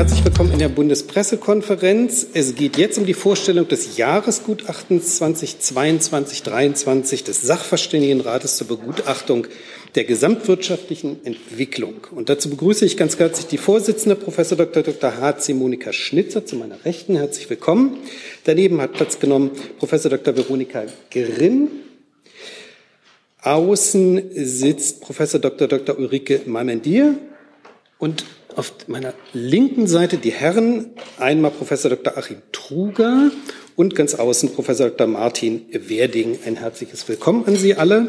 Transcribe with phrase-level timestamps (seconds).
[0.00, 2.28] Herzlich willkommen in der Bundespressekonferenz.
[2.32, 9.46] Es geht jetzt um die Vorstellung des Jahresgutachtens 2022-23 des Sachverständigenrates zur Begutachtung
[9.94, 12.06] der gesamtwirtschaftlichen Entwicklung.
[12.12, 14.84] Und dazu begrüße ich ganz herzlich die Vorsitzende, Professor Dr.
[14.84, 15.20] Dr.
[15.20, 15.52] H.C.
[15.52, 17.16] Monika Schnitzer, zu meiner Rechten.
[17.16, 17.98] Herzlich willkommen.
[18.44, 20.34] Daneben hat Platz genommen Professor Dr.
[20.34, 21.68] Veronika Grimm.
[23.42, 25.68] Außen sitzt Professor Dr.
[25.68, 25.98] Dr.
[25.98, 27.16] Ulrike Malmendier
[27.98, 28.24] und
[28.56, 32.16] auf meiner linken Seite die Herren, einmal Professor Dr.
[32.16, 33.30] Achim Truger
[33.76, 35.06] und ganz außen Professor Dr.
[35.06, 36.38] Martin Werding.
[36.44, 38.08] Ein herzliches Willkommen an Sie alle.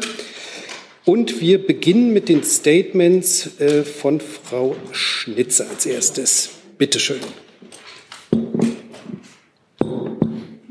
[1.04, 6.50] Und wir beginnen mit den Statements äh, von Frau Schnitzer als erstes.
[6.78, 7.20] Bitte schön.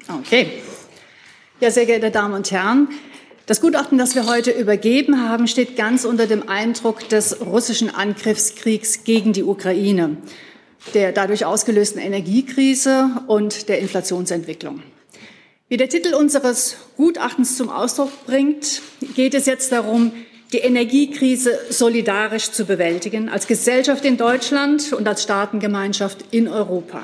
[0.07, 0.47] Okay.
[1.59, 2.87] Ja, sehr geehrte Damen und Herren,
[3.51, 9.03] das Gutachten, das wir heute übergeben haben, steht ganz unter dem Eindruck des russischen Angriffskriegs
[9.03, 10.15] gegen die Ukraine,
[10.93, 14.81] der dadurch ausgelösten Energiekrise und der Inflationsentwicklung.
[15.67, 18.81] Wie der Titel unseres Gutachtens zum Ausdruck bringt,
[19.15, 20.13] geht es jetzt darum,
[20.53, 27.03] die Energiekrise solidarisch zu bewältigen, als Gesellschaft in Deutschland und als Staatengemeinschaft in Europa.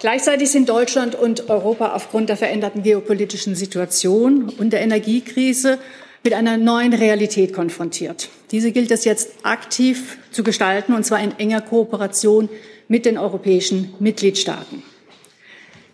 [0.00, 5.78] Gleichzeitig sind Deutschland und Europa aufgrund der veränderten geopolitischen Situation und der Energiekrise
[6.24, 8.30] mit einer neuen Realität konfrontiert.
[8.50, 12.48] Diese gilt es jetzt aktiv zu gestalten, und zwar in enger Kooperation
[12.88, 14.82] mit den europäischen Mitgliedstaaten.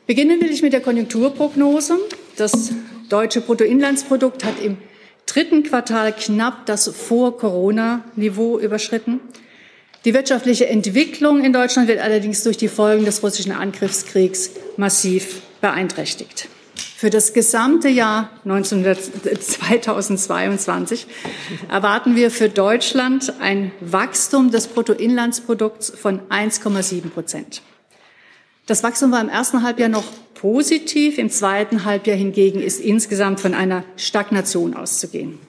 [0.06, 1.98] Beginnen will ich mit der Konjunkturprognose.
[2.36, 2.70] Das
[3.08, 4.78] deutsche Bruttoinlandsprodukt hat im
[5.26, 9.18] dritten Quartal knapp das Vor-Corona-Niveau überschritten.
[10.06, 16.48] Die wirtschaftliche Entwicklung in Deutschland wird allerdings durch die Folgen des russischen Angriffskriegs massiv beeinträchtigt.
[16.96, 21.08] Für das gesamte Jahr 2022
[21.68, 27.62] erwarten wir für Deutschland ein Wachstum des Bruttoinlandsprodukts von 1,7 Prozent.
[28.66, 30.04] Das Wachstum war im ersten Halbjahr noch
[30.34, 35.40] positiv, im zweiten Halbjahr hingegen ist insgesamt von einer Stagnation auszugehen.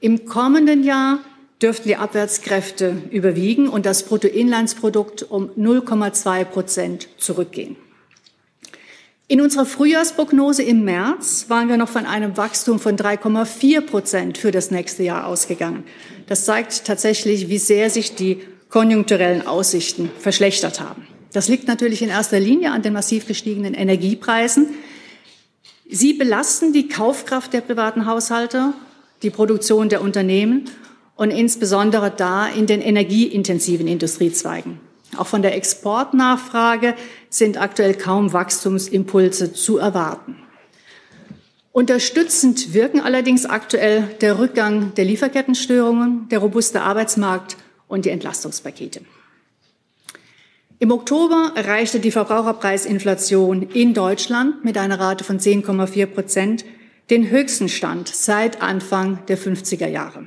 [0.00, 1.20] Im kommenden Jahr
[1.62, 7.76] dürften die Abwärtskräfte überwiegen und das Bruttoinlandsprodukt um 0,2 Prozent zurückgehen.
[9.28, 14.50] In unserer Frühjahrsprognose im März waren wir noch von einem Wachstum von 3,4 Prozent für
[14.50, 15.84] das nächste Jahr ausgegangen.
[16.26, 21.06] Das zeigt tatsächlich, wie sehr sich die konjunkturellen Aussichten verschlechtert haben.
[21.32, 24.74] Das liegt natürlich in erster Linie an den massiv gestiegenen Energiepreisen.
[25.88, 28.72] Sie belasten die Kaufkraft der privaten Haushalte,
[29.22, 30.68] die Produktion der Unternehmen
[31.20, 34.80] und insbesondere da in den energieintensiven Industriezweigen.
[35.18, 36.94] Auch von der Exportnachfrage
[37.28, 40.36] sind aktuell kaum Wachstumsimpulse zu erwarten.
[41.72, 49.02] Unterstützend wirken allerdings aktuell der Rückgang der Lieferkettenstörungen, der robuste Arbeitsmarkt und die Entlastungspakete.
[50.78, 56.64] Im Oktober erreichte die Verbraucherpreisinflation in Deutschland mit einer Rate von 10,4 Prozent
[57.10, 60.26] den höchsten Stand seit Anfang der 50er Jahre.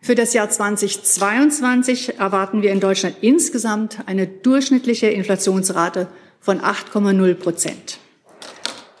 [0.00, 6.08] Für das Jahr 2022 erwarten wir in Deutschland insgesamt eine durchschnittliche Inflationsrate
[6.40, 7.98] von 8,0 Prozent.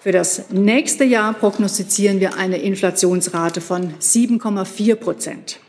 [0.00, 5.60] Für das nächste Jahr prognostizieren wir eine Inflationsrate von 7,4 Prozent.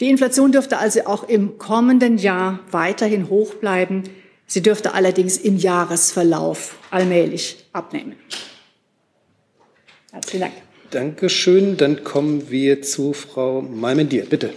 [0.00, 4.04] Die Inflation dürfte also auch im kommenden Jahr weiterhin hoch bleiben.
[4.46, 8.16] Sie dürfte allerdings im Jahresverlauf allmählich abnehmen.
[10.12, 10.63] Herzlichen Dank.
[10.94, 11.76] Dankeschön.
[11.76, 14.26] Dann kommen wir zu Frau Malmendier.
[14.26, 14.50] Bitte.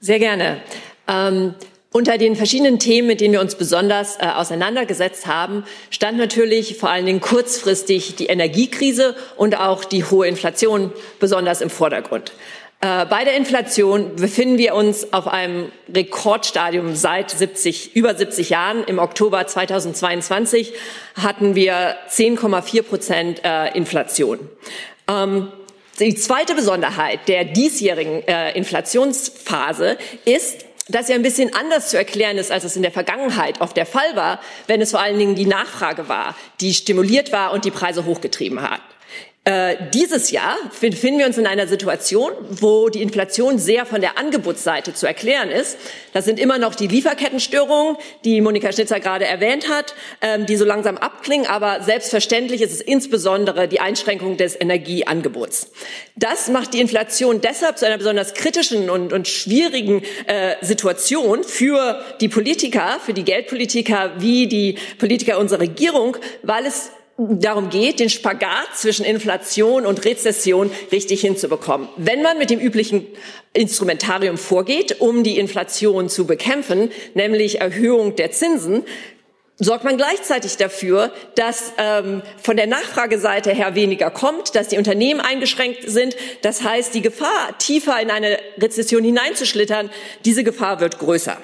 [0.00, 0.60] Sehr gerne.
[1.06, 1.54] Ähm,
[1.92, 6.90] unter den verschiedenen Themen, mit denen wir uns besonders äh, auseinandergesetzt haben, stand natürlich vor
[6.90, 12.32] allen Dingen kurzfristig die Energiekrise und auch die hohe Inflation besonders im Vordergrund.
[12.80, 18.82] Äh, bei der Inflation befinden wir uns auf einem Rekordstadium seit 70, über 70 Jahren.
[18.84, 20.72] Im Oktober 2022
[21.14, 24.38] hatten wir 10,4 Prozent äh, Inflation.
[25.10, 25.52] Ähm,
[25.98, 32.38] die zweite Besonderheit der diesjährigen äh, Inflationsphase ist, dass sie ein bisschen anders zu erklären
[32.38, 35.34] ist, als es in der Vergangenheit oft der Fall war, wenn es vor allen Dingen
[35.34, 38.80] die Nachfrage war, die stimuliert war und die Preise hochgetrieben hat.
[39.46, 44.18] Äh, dieses Jahr befinden wir uns in einer Situation, wo die Inflation sehr von der
[44.18, 45.78] Angebotsseite zu erklären ist.
[46.12, 47.96] Das sind immer noch die Lieferkettenstörungen,
[48.26, 51.46] die Monika Schnitzer gerade erwähnt hat, ähm, die so langsam abklingen.
[51.46, 55.72] Aber selbstverständlich ist es insbesondere die Einschränkung des Energieangebots.
[56.16, 62.04] Das macht die Inflation deshalb zu einer besonders kritischen und, und schwierigen äh, Situation für
[62.20, 66.90] die Politiker, für die Geldpolitiker wie die Politiker unserer Regierung, weil es
[67.28, 71.88] darum geht, den Spagat zwischen Inflation und Rezession richtig hinzubekommen.
[71.96, 73.06] Wenn man mit dem üblichen
[73.52, 78.84] Instrumentarium vorgeht, um die Inflation zu bekämpfen, nämlich Erhöhung der Zinsen,
[79.60, 85.20] sorgt man gleichzeitig dafür, dass ähm, von der Nachfrageseite her weniger kommt, dass die Unternehmen
[85.20, 86.16] eingeschränkt sind.
[86.42, 89.90] Das heißt, die Gefahr, tiefer in eine Rezession hineinzuschlittern,
[90.24, 91.36] diese Gefahr wird größer.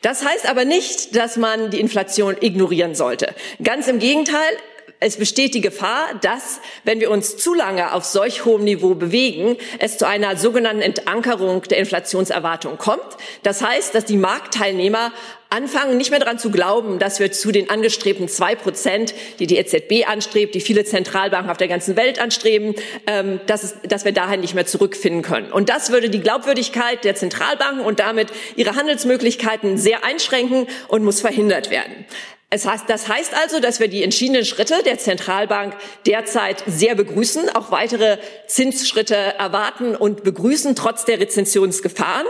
[0.00, 3.34] Das heißt aber nicht, dass man die Inflation ignorieren sollte.
[3.62, 4.56] Ganz im Gegenteil,
[4.98, 9.56] es besteht die Gefahr, dass, wenn wir uns zu lange auf solch hohem Niveau bewegen,
[9.78, 13.02] es zu einer sogenannten Entankerung der Inflationserwartung kommt.
[13.42, 15.12] Das heißt, dass die Marktteilnehmer
[15.50, 19.58] anfangen, nicht mehr daran zu glauben, dass wir zu den angestrebten zwei Prozent, die die
[19.58, 22.74] EZB anstrebt, die viele Zentralbanken auf der ganzen Welt anstreben,
[23.06, 25.52] ähm, dass, es, dass wir dahin nicht mehr zurückfinden können.
[25.52, 31.20] Und das würde die Glaubwürdigkeit der Zentralbanken und damit ihre Handelsmöglichkeiten sehr einschränken und muss
[31.20, 32.06] verhindert werden.
[32.56, 35.74] Es heißt, das heißt also, dass wir die entschiedenen Schritte der Zentralbank
[36.06, 38.16] derzeit sehr begrüßen, auch weitere
[38.46, 42.26] Zinsschritte erwarten und begrüßen, trotz der Rezensionsgefahren.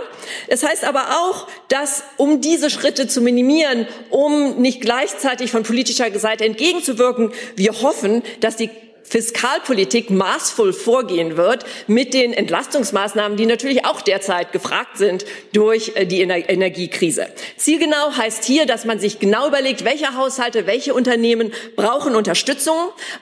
[0.49, 6.11] Es heißt aber auch, dass um diese Schritte zu minimieren, um nicht gleichzeitig von politischer
[6.19, 8.71] Seite entgegenzuwirken, wir hoffen, dass die
[9.09, 16.07] Fiskalpolitik maßvoll vorgehen wird mit den Entlastungsmaßnahmen, die natürlich auch derzeit gefragt sind durch äh,
[16.07, 17.29] die Energiekrise.
[17.57, 22.77] Zielgenau heißt hier, dass man sich genau überlegt, welche Haushalte, welche Unternehmen brauchen Unterstützung.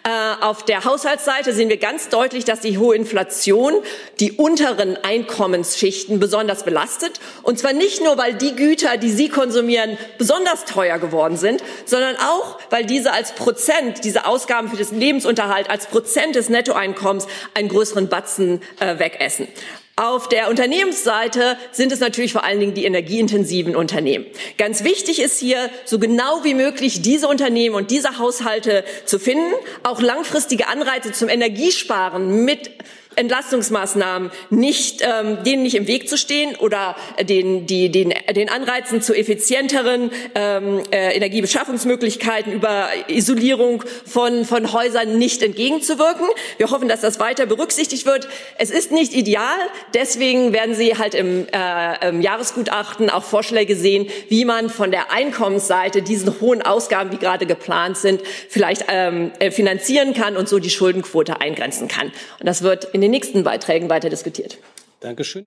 [0.04, 3.74] Äh, auf der Haushaltsseite sehen wir ganz deutlich, dass die hohe Inflation
[4.20, 7.20] die unteren Einkommensschichten besonders belastet.
[7.42, 12.16] Und zwar nicht nur, weil die Güter, die sie konsumieren, besonders teuer geworden sind, sondern
[12.16, 17.68] auch, weil diese als Prozent, diese Ausgaben für den Lebensunterhalt als Prozent des Nettoeinkommens einen
[17.68, 19.48] größeren Batzen äh, wegessen.
[19.96, 24.24] Auf der Unternehmensseite sind es natürlich vor allen Dingen die energieintensiven Unternehmen.
[24.56, 29.52] Ganz wichtig ist hier, so genau wie möglich diese Unternehmen und diese Haushalte zu finden,
[29.82, 32.70] auch langfristige Anreize zum Energiesparen mit
[33.16, 39.02] Entlastungsmaßnahmen nicht, ähm, denen nicht im Weg zu stehen oder den, die, den, den Anreizen
[39.02, 46.26] zu effizienteren ähm, äh, Energiebeschaffungsmöglichkeiten über Isolierung von, von Häusern nicht entgegenzuwirken.
[46.58, 48.28] Wir hoffen, dass das weiter berücksichtigt wird.
[48.58, 49.58] Es ist nicht ideal,
[49.94, 55.12] deswegen werden Sie halt im, äh, im Jahresgutachten auch Vorschläge sehen, wie man von der
[55.12, 60.58] Einkommensseite diesen hohen Ausgaben, die gerade geplant sind, vielleicht ähm, äh, finanzieren kann und so
[60.58, 62.06] die Schuldenquote eingrenzen kann.
[62.40, 64.58] Und das wird in den nächsten Beiträgen weiter diskutiert.
[65.00, 65.46] Dankeschön.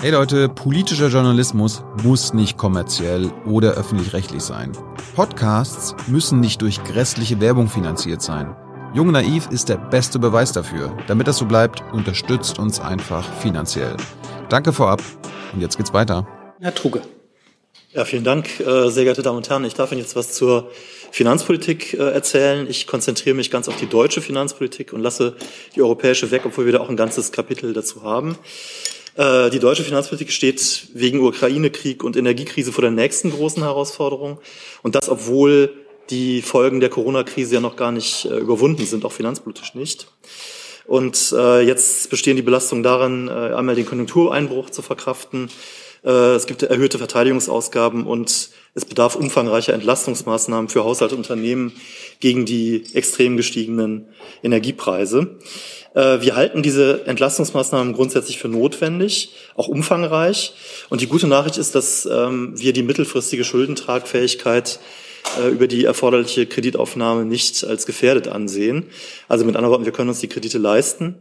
[0.00, 4.72] Hey Leute, politischer Journalismus muss nicht kommerziell oder öffentlich-rechtlich sein.
[5.14, 8.56] Podcasts müssen nicht durch grässliche Werbung finanziert sein.
[8.94, 10.96] Jung Naiv ist der beste Beweis dafür.
[11.06, 13.96] Damit das so bleibt, unterstützt uns einfach finanziell.
[14.48, 15.00] Danke vorab
[15.52, 16.26] und jetzt geht's weiter.
[16.60, 17.02] Herr Truge.
[17.92, 19.64] Ja, vielen Dank, äh, sehr geehrte Damen und Herren.
[19.64, 20.70] Ich darf Ihnen jetzt was zur
[21.10, 22.68] Finanzpolitik äh, erzählen.
[22.70, 25.34] Ich konzentriere mich ganz auf die deutsche Finanzpolitik und lasse
[25.74, 28.38] die europäische weg, obwohl wir da auch ein ganzes Kapitel dazu haben.
[29.16, 34.38] Äh, die deutsche Finanzpolitik steht wegen Ukraine-Krieg und Energiekrise vor der nächsten großen Herausforderung.
[34.82, 35.72] Und das, obwohl
[36.10, 40.06] die Folgen der Corona-Krise ja noch gar nicht überwunden sind, auch finanzpolitisch nicht.
[40.86, 45.50] Und jetzt bestehen die Belastungen darin, einmal den Konjunktureinbruch zu verkraften.
[46.08, 51.16] Es gibt erhöhte Verteidigungsausgaben und es bedarf umfangreicher Entlastungsmaßnahmen für Haushalte
[52.20, 54.06] gegen die extrem gestiegenen
[54.42, 55.38] Energiepreise.
[55.94, 60.54] Äh, wir halten diese Entlastungsmaßnahmen grundsätzlich für notwendig, auch umfangreich.
[60.88, 65.09] Und die gute Nachricht ist, dass ähm, wir die mittelfristige Schuldentragfähigkeit äh,
[65.52, 68.86] über die erforderliche Kreditaufnahme nicht als gefährdet ansehen.
[69.28, 71.16] Also mit anderen Worten, wir können uns die Kredite leisten.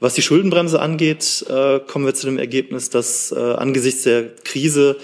[0.00, 4.96] Was die Schuldenbremse angeht, äh, kommen wir zu dem Ergebnis, dass angesichts der Krise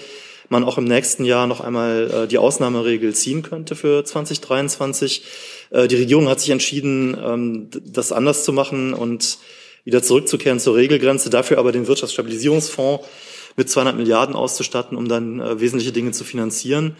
[0.51, 5.23] man auch im nächsten Jahr noch einmal äh, die Ausnahmeregel ziehen könnte für 2023.
[5.69, 9.37] Äh, die Regierung hat sich entschieden, ähm, das anders zu machen und
[9.85, 13.07] wieder zurückzukehren zur Regelgrenze, dafür aber den Wirtschaftsstabilisierungsfonds
[13.55, 16.97] mit 200 Milliarden auszustatten, um dann äh, wesentliche Dinge zu finanzieren.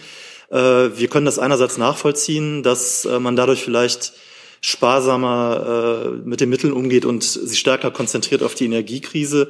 [0.51, 4.13] Äh, wir können das einerseits nachvollziehen, dass äh, man dadurch vielleicht
[4.61, 9.49] sparsamer äh, mit den Mitteln umgeht und sich stärker konzentriert auf die Energiekrise.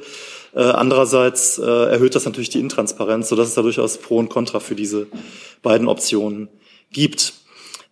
[0.54, 4.58] Äh, andererseits äh, erhöht das natürlich die Intransparenz, sodass es da durchaus Pro und Contra
[4.58, 5.06] für diese
[5.62, 6.48] beiden Optionen
[6.90, 7.34] gibt.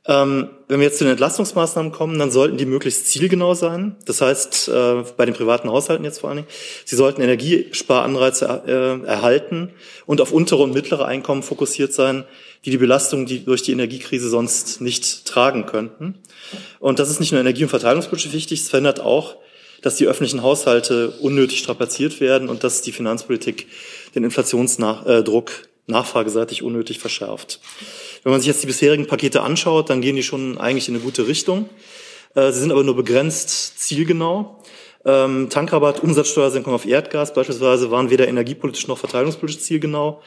[0.07, 3.97] Ähm, wenn wir jetzt zu den Entlastungsmaßnahmen kommen, dann sollten die möglichst zielgenau sein.
[4.07, 6.49] Das heißt, äh, bei den privaten Haushalten jetzt vor allen Dingen,
[6.87, 9.73] sie sollten Energiesparanreize erhalten
[10.07, 12.25] und auf untere und mittlere Einkommen fokussiert sein,
[12.65, 16.19] die die Belastung die durch die Energiekrise sonst nicht tragen könnten.
[16.79, 19.37] Und das ist nicht nur energie- und verteilungspolitisch wichtig, es verändert auch
[19.83, 23.67] dass die öffentlichen Haushalte unnötig strapaziert werden und dass die Finanzpolitik
[24.15, 27.61] den Inflationsdruck nachfrageseitig unnötig verschärft.
[28.23, 31.03] Wenn man sich jetzt die bisherigen Pakete anschaut, dann gehen die schon eigentlich in eine
[31.03, 31.69] gute Richtung.
[32.35, 34.63] Äh, sie sind aber nur begrenzt zielgenau.
[35.05, 40.21] Ähm, Tankrabatt, Umsatzsteuersenkung auf Erdgas beispielsweise waren weder energiepolitisch noch verteilungspolitisch zielgenau.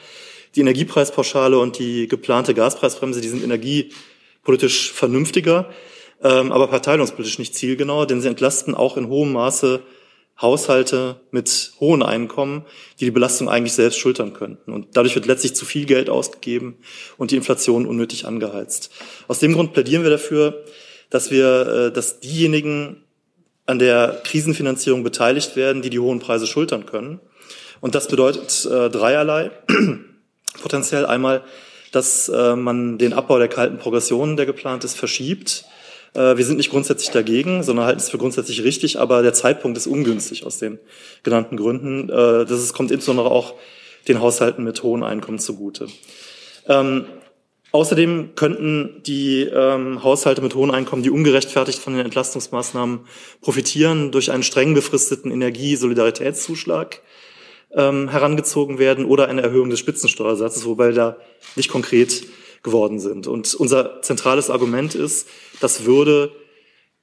[0.54, 5.70] Die Energiepreispauschale und die geplante Gaspreisbremse, die sind energiepolitisch vernünftiger,
[6.22, 9.82] ähm, aber verteilungspolitisch nicht zielgenau, denn sie entlasten auch in hohem Maße
[10.40, 12.64] Haushalte mit hohen Einkommen,
[12.98, 14.72] die die Belastung eigentlich selbst schultern könnten.
[14.72, 16.76] Und dadurch wird letztlich zu viel Geld ausgegeben
[17.16, 18.90] und die Inflation unnötig angeheizt.
[19.28, 20.64] Aus dem Grund plädieren wir dafür,
[21.10, 23.04] dass wir, äh, dass diejenigen
[23.66, 27.20] an der Krisenfinanzierung beteiligt werden, die die hohen Preise schultern können.
[27.80, 29.50] Und das bedeutet äh, dreierlei.
[30.62, 31.42] Potenziell einmal,
[31.92, 35.64] dass äh, man den Abbau der kalten Progression, der geplant ist, verschiebt
[36.14, 39.76] äh, wir sind nicht grundsätzlich dagegen, sondern halten es für grundsätzlich richtig, aber der Zeitpunkt
[39.76, 40.78] ist ungünstig aus den
[41.22, 42.08] genannten Gründen.
[42.08, 43.54] Äh, das kommt insbesondere auch
[44.08, 45.88] den Haushalten mit hohen Einkommen zugute.
[46.68, 47.06] Ähm,
[47.72, 53.00] außerdem könnten die ähm, Haushalte mit hohen Einkommen, die ungerechtfertigt von den Entlastungsmaßnahmen
[53.40, 57.00] profitieren, durch einen streng befristeten Energiesolidaritätszuschlag
[57.74, 61.16] ähm, herangezogen werden oder eine Erhöhung des Spitzensteuersatzes, wobei da
[61.56, 62.24] nicht konkret
[62.62, 63.26] geworden sind.
[63.26, 65.28] Und unser zentrales Argument ist,
[65.60, 66.32] das würde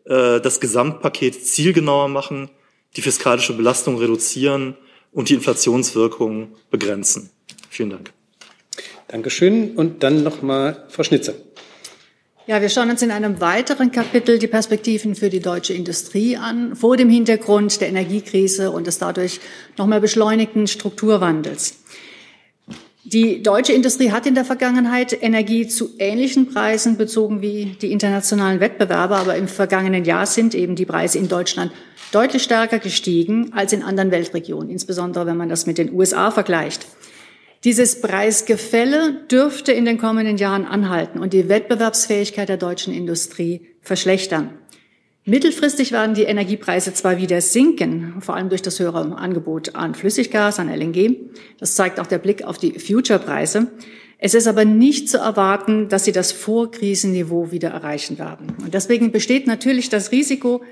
[0.06, 2.50] äh, das Gesamtpaket zielgenauer machen,
[2.96, 4.76] die fiskalische Belastung reduzieren
[5.12, 7.30] und die Inflationswirkung begrenzen.
[7.70, 8.12] Vielen Dank.
[9.08, 9.76] Dankeschön.
[9.76, 11.34] Und dann nochmal Frau Schnitzer.
[12.48, 16.76] Ja, wir schauen uns in einem weiteren Kapitel die Perspektiven für die deutsche Industrie an,
[16.76, 19.40] vor dem Hintergrund der Energiekrise und des dadurch
[19.78, 21.76] nochmal beschleunigten Strukturwandels.
[23.04, 28.60] Die deutsche Industrie hat in der Vergangenheit Energie zu ähnlichen Preisen bezogen wie die internationalen
[28.60, 31.72] Wettbewerber, aber im vergangenen Jahr sind eben die Preise in Deutschland
[32.12, 36.88] deutlich stärker gestiegen als in anderen Weltregionen, insbesondere wenn man das mit den USA vergleicht.
[37.64, 44.50] Dieses Preisgefälle dürfte in den kommenden Jahren anhalten und die Wettbewerbsfähigkeit der deutschen Industrie verschlechtern.
[45.26, 50.58] Mittelfristig werden die Energiepreise zwar wieder sinken, vor allem durch das höhere Angebot an Flüssiggas,
[50.58, 51.16] an LNG.
[51.60, 53.68] Das zeigt auch der Blick auf die Future-Preise.
[54.18, 58.56] Es ist aber nicht zu erwarten, dass sie das Vorkrisenniveau wieder erreichen werden.
[58.64, 60.64] Und deswegen besteht natürlich das Risiko,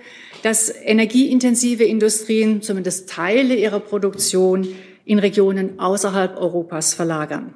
[0.42, 4.68] dass energieintensive Industrien zumindest Teile ihrer Produktion
[5.10, 7.56] in Regionen außerhalb Europas verlagern.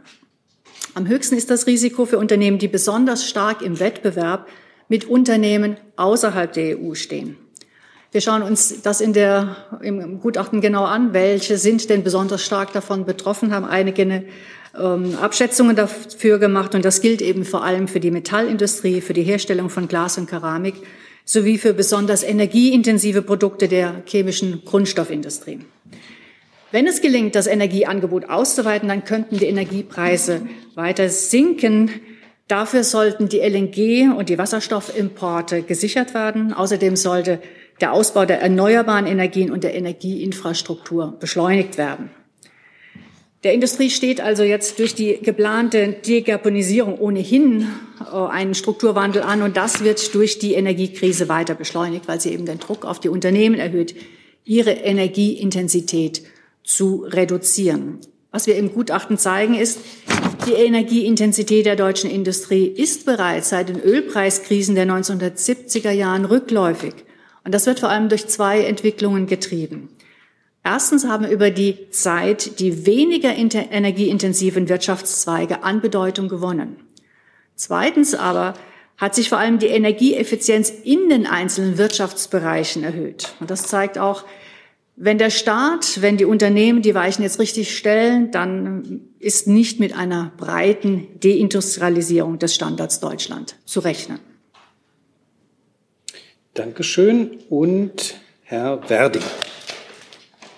[0.96, 4.48] Am höchsten ist das Risiko für Unternehmen, die besonders stark im Wettbewerb
[4.90, 7.38] mit Unternehmen außerhalb der EU stehen.
[8.12, 11.14] Wir schauen uns das in der, im Gutachten genau an.
[11.14, 14.24] Welche sind denn besonders stark davon betroffen, haben einige
[14.76, 16.74] ähm, Abschätzungen dafür gemacht.
[16.74, 20.28] Und das gilt eben vor allem für die Metallindustrie, für die Herstellung von Glas und
[20.28, 20.76] Keramik
[21.24, 25.60] sowie für besonders energieintensive Produkte der chemischen Grundstoffindustrie.
[26.74, 30.42] Wenn es gelingt, das Energieangebot auszuweiten, dann könnten die Energiepreise
[30.74, 31.92] weiter sinken.
[32.48, 36.52] Dafür sollten die LNG und die Wasserstoffimporte gesichert werden.
[36.52, 37.40] Außerdem sollte
[37.80, 42.10] der Ausbau der erneuerbaren Energien und der Energieinfrastruktur beschleunigt werden.
[43.44, 47.68] Der Industrie steht also jetzt durch die geplante Dekarbonisierung ohnehin
[48.00, 52.48] äh, einen Strukturwandel an und das wird durch die Energiekrise weiter beschleunigt, weil sie eben
[52.48, 53.94] den Druck auf die Unternehmen erhöht,
[54.44, 56.24] ihre Energieintensität
[56.64, 58.00] zu reduzieren.
[58.32, 59.80] Was wir im Gutachten zeigen, ist,
[60.48, 66.96] die Energieintensität der deutschen Industrie ist bereits seit den Ölpreiskrisen der 1970er Jahren rückläufig.
[67.44, 69.90] Und das wird vor allem durch zwei Entwicklungen getrieben.
[70.64, 76.78] Erstens haben über die Zeit die weniger energieintensiven Wirtschaftszweige an Bedeutung gewonnen.
[77.56, 78.54] Zweitens aber
[78.98, 83.34] hat sich vor allem die Energieeffizienz in den einzelnen Wirtschaftsbereichen erhöht.
[83.40, 84.24] Und das zeigt auch,
[84.96, 89.96] wenn der Staat, wenn die Unternehmen die Weichen jetzt richtig stellen, dann ist nicht mit
[89.96, 94.20] einer breiten Deindustrialisierung des Standards Deutschland zu rechnen.
[96.54, 97.40] Dankeschön.
[97.50, 99.24] Und Herr Werding.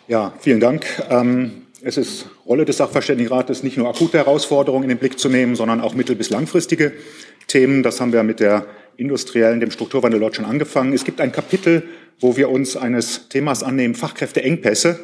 [0.07, 0.85] Ja, vielen Dank.
[1.09, 5.55] Ähm, es ist Rolle des Sachverständigenrates, nicht nur akute Herausforderungen in den Blick zu nehmen,
[5.55, 6.93] sondern auch mittel- bis langfristige
[7.47, 7.83] Themen.
[7.83, 8.65] Das haben wir mit der
[8.97, 10.93] industriellen, dem Strukturwandel dort schon angefangen.
[10.93, 11.83] Es gibt ein Kapitel
[12.19, 14.99] wo wir uns eines Themas annehmen, Fachkräfteengpässe,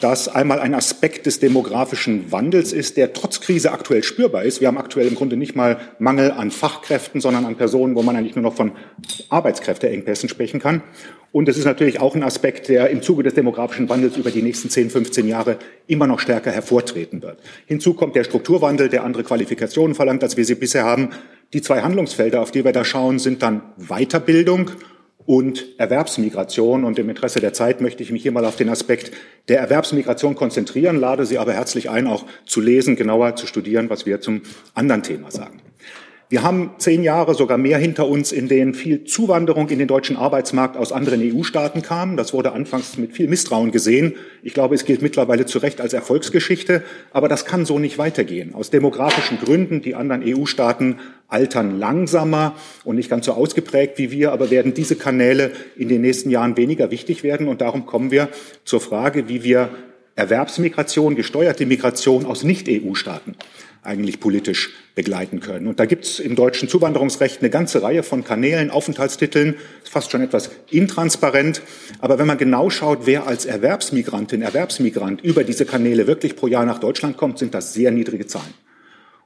[0.00, 4.60] das einmal ein Aspekt des demografischen Wandels ist, der trotz Krise aktuell spürbar ist.
[4.60, 8.16] Wir haben aktuell im Grunde nicht mal Mangel an Fachkräften, sondern an Personen, wo man
[8.16, 8.72] eigentlich nur noch von
[9.28, 10.82] Arbeitskräfteengpässen sprechen kann.
[11.30, 14.42] Und es ist natürlich auch ein Aspekt, der im Zuge des demografischen Wandels über die
[14.42, 17.38] nächsten 10, 15 Jahre immer noch stärker hervortreten wird.
[17.66, 21.10] Hinzu kommt der Strukturwandel, der andere Qualifikationen verlangt, als wir sie bisher haben.
[21.54, 24.72] Die zwei Handlungsfelder, auf die wir da schauen, sind dann Weiterbildung
[25.26, 26.84] und Erwerbsmigration.
[26.84, 29.12] Und im Interesse der Zeit möchte ich mich hier mal auf den Aspekt
[29.48, 34.06] der Erwerbsmigration konzentrieren, lade Sie aber herzlich ein, auch zu lesen, genauer zu studieren, was
[34.06, 34.42] wir zum
[34.74, 35.60] anderen Thema sagen.
[36.32, 40.16] Wir haben zehn Jahre, sogar mehr hinter uns, in denen viel Zuwanderung in den deutschen
[40.16, 42.16] Arbeitsmarkt aus anderen EU-Staaten kam.
[42.16, 44.14] Das wurde anfangs mit viel Misstrauen gesehen.
[44.42, 46.84] Ich glaube, es gilt mittlerweile zu Recht als Erfolgsgeschichte.
[47.10, 48.54] Aber das kann so nicht weitergehen.
[48.54, 51.00] Aus demografischen Gründen, die anderen EU-Staaten
[51.32, 56.00] altern langsamer und nicht ganz so ausgeprägt wie wir, aber werden diese Kanäle in den
[56.02, 57.48] nächsten Jahren weniger wichtig werden.
[57.48, 58.28] Und darum kommen wir
[58.64, 59.70] zur Frage, wie wir
[60.14, 63.34] Erwerbsmigration, gesteuerte Migration aus Nicht-EU-Staaten
[63.82, 65.66] eigentlich politisch begleiten können.
[65.66, 70.22] Und da gibt es im deutschen Zuwanderungsrecht eine ganze Reihe von Kanälen, Aufenthaltstiteln, fast schon
[70.22, 71.62] etwas intransparent.
[71.98, 76.64] Aber wenn man genau schaut, wer als Erwerbsmigrantin, Erwerbsmigrant über diese Kanäle wirklich pro Jahr
[76.64, 78.54] nach Deutschland kommt, sind das sehr niedrige Zahlen.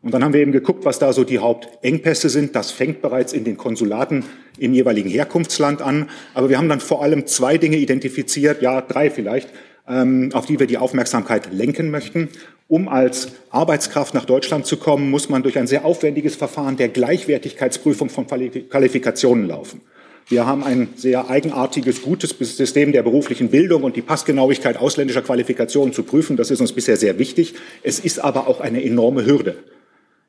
[0.07, 2.55] Und dann haben wir eben geguckt, was da so die Hauptengpässe sind.
[2.55, 4.25] Das fängt bereits in den Konsulaten
[4.57, 6.09] im jeweiligen Herkunftsland an.
[6.33, 9.49] Aber wir haben dann vor allem zwei Dinge identifiziert, ja, drei vielleicht,
[9.89, 12.29] ähm, auf die wir die Aufmerksamkeit lenken möchten.
[12.69, 16.89] Um als Arbeitskraft nach Deutschland zu kommen, muss man durch ein sehr aufwendiges Verfahren der
[16.89, 19.81] Gleichwertigkeitsprüfung von Qualifikationen laufen.
[20.29, 25.93] Wir haben ein sehr eigenartiges, gutes System der beruflichen Bildung und die Passgenauigkeit ausländischer Qualifikationen
[25.93, 26.37] zu prüfen.
[26.37, 27.55] Das ist uns bisher sehr wichtig.
[27.83, 29.57] Es ist aber auch eine enorme Hürde.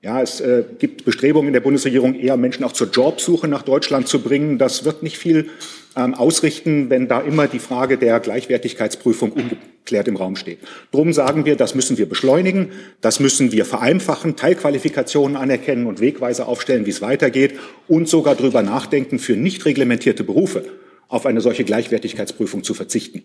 [0.02, 4.08] Ja, es äh, gibt Bestrebungen in der Bundesregierung, eher Menschen auch zur Jobsuche nach Deutschland
[4.08, 4.60] zu bringen.
[4.60, 5.50] Das wird nicht viel
[5.96, 10.60] ähm, ausrichten, wenn da immer die Frage der Gleichwertigkeitsprüfung ungeklärt im Raum steht.
[10.92, 12.70] Drum sagen wir, das müssen wir beschleunigen,
[13.02, 17.56] das müssen wir vereinfachen, Teilqualifikationen anerkennen und Wegweise aufstellen, wie es weitergeht
[17.88, 20.64] und sogar darüber nachdenken, für nicht reglementierte Berufe
[21.08, 23.24] auf eine solche Gleichwertigkeitsprüfung zu verzichten.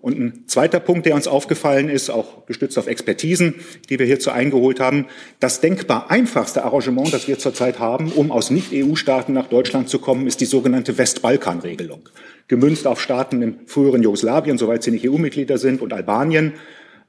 [0.00, 3.56] Und ein zweiter Punkt, der uns aufgefallen ist, auch gestützt auf Expertisen,
[3.90, 5.06] die wir hierzu eingeholt haben,
[5.40, 10.26] das denkbar einfachste Arrangement, das wir zurzeit haben, um aus Nicht-EU-Staaten nach Deutschland zu kommen,
[10.26, 12.08] ist die sogenannte Westbalkan-Regelung.
[12.48, 16.54] Gemünzt auf Staaten im früheren Jugoslawien, soweit sie nicht EU-Mitglieder sind, und Albanien.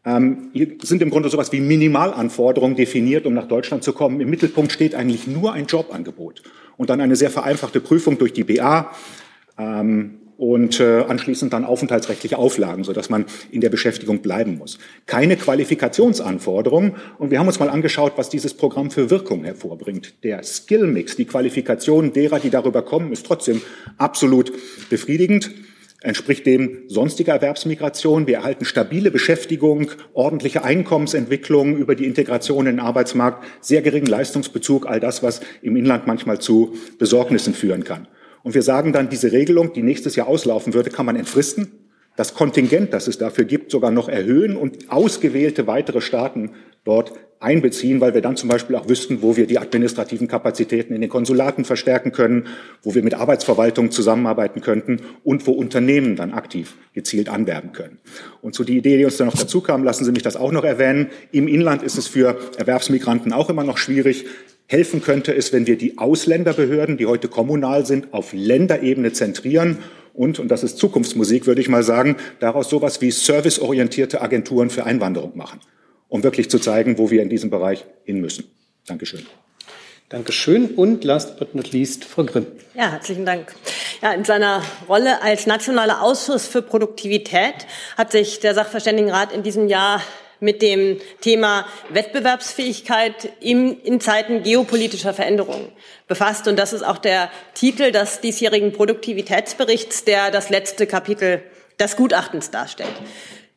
[0.04, 4.20] Ähm, hier sind im Grunde sowas wie Minimalanforderungen definiert, um nach Deutschland zu kommen.
[4.20, 6.42] Im Mittelpunkt steht eigentlich nur ein Jobangebot
[6.76, 8.92] und dann eine sehr vereinfachte Prüfung durch die BA.
[9.58, 14.80] Ähm, und äh, anschließend dann aufenthaltsrechtliche Auflagen, sodass man in der Beschäftigung bleiben muss.
[15.06, 16.96] Keine Qualifikationsanforderungen.
[17.20, 20.16] Und wir haben uns mal angeschaut, was dieses Programm für Wirkung hervorbringt.
[20.24, 23.62] Der Skillmix, die Qualifikation derer, die darüber kommen, ist trotzdem
[24.00, 24.51] absolut
[24.90, 25.51] befriedigend
[26.04, 28.25] entspricht dem sonstiger Erwerbsmigration.
[28.25, 34.88] Wir erhalten stabile Beschäftigung, ordentliche Einkommensentwicklung über die Integration in den Arbeitsmarkt, sehr geringen Leistungsbezug,
[34.88, 38.08] all das, was im Inland manchmal zu Besorgnissen führen kann.
[38.44, 41.72] Und wir sagen dann, diese Regelung, die nächstes Jahr auslaufen würde, kann man entfristen,
[42.16, 46.51] das Kontingent, das es dafür gibt, sogar noch erhöhen und ausgewählte weitere Staaten
[46.84, 51.01] dort einbeziehen, weil wir dann zum Beispiel auch wüssten, wo wir die administrativen Kapazitäten in
[51.01, 52.46] den Konsulaten verstärken können,
[52.84, 57.98] wo wir mit Arbeitsverwaltungen zusammenarbeiten könnten und wo Unternehmen dann aktiv gezielt anwerben können.
[58.42, 60.51] Und so die Idee, die uns da noch dazu kam, lassen Sie mich das auch
[60.51, 61.10] noch erwähnen.
[61.32, 64.25] Im Inland ist es für Erwerbsmigranten auch immer noch schwierig,
[64.72, 69.79] Helfen könnte es, wenn wir die Ausländerbehörden, die heute kommunal sind, auf Länderebene zentrieren
[70.14, 74.86] und, und das ist Zukunftsmusik, würde ich mal sagen, daraus sowas wie serviceorientierte Agenturen für
[74.86, 75.60] Einwanderung machen,
[76.07, 78.46] um wirklich zu zeigen, wo wir in diesem Bereich hin müssen.
[78.88, 79.25] Dankeschön.
[80.07, 80.68] Dankeschön.
[80.68, 82.46] Und last but not least, Frau Grimm.
[82.74, 83.53] Ja, herzlichen Dank.
[84.01, 89.68] Ja, in seiner Rolle als Nationaler Ausschuss für Produktivität hat sich der Sachverständigenrat in diesem
[89.68, 90.01] Jahr
[90.42, 95.72] mit dem Thema Wettbewerbsfähigkeit im, in Zeiten geopolitischer Veränderungen
[96.08, 96.48] befasst.
[96.48, 101.42] Und das ist auch der Titel des diesjährigen Produktivitätsberichts, der das letzte Kapitel
[101.80, 102.94] des Gutachtens darstellt.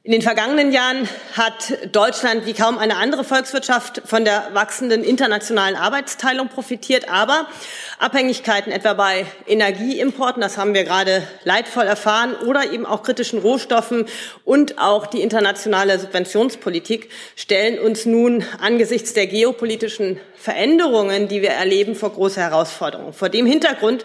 [0.07, 5.77] In den vergangenen Jahren hat Deutschland wie kaum eine andere Volkswirtschaft von der wachsenden internationalen
[5.77, 7.09] Arbeitsteilung profitiert.
[7.09, 7.47] Aber
[7.99, 14.05] Abhängigkeiten etwa bei Energieimporten, das haben wir gerade leidvoll erfahren, oder eben auch kritischen Rohstoffen
[14.45, 21.95] und auch die internationale Subventionspolitik stellen uns nun angesichts der geopolitischen Veränderungen, die wir erleben,
[21.95, 23.14] vor große Herausforderungen.
[23.14, 24.05] Vor dem Hintergrund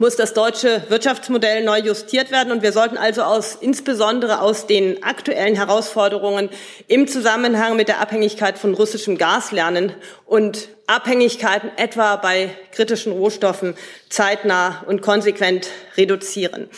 [0.00, 2.52] muss das deutsche Wirtschaftsmodell neu justiert werden.
[2.52, 6.48] Und wir sollten also aus, insbesondere aus den aktuellen Herausforderungen
[6.88, 9.92] im Zusammenhang mit der Abhängigkeit von russischem Gas lernen
[10.24, 13.74] und Abhängigkeiten etwa bei kritischen Rohstoffen
[14.08, 16.70] zeitnah und konsequent reduzieren.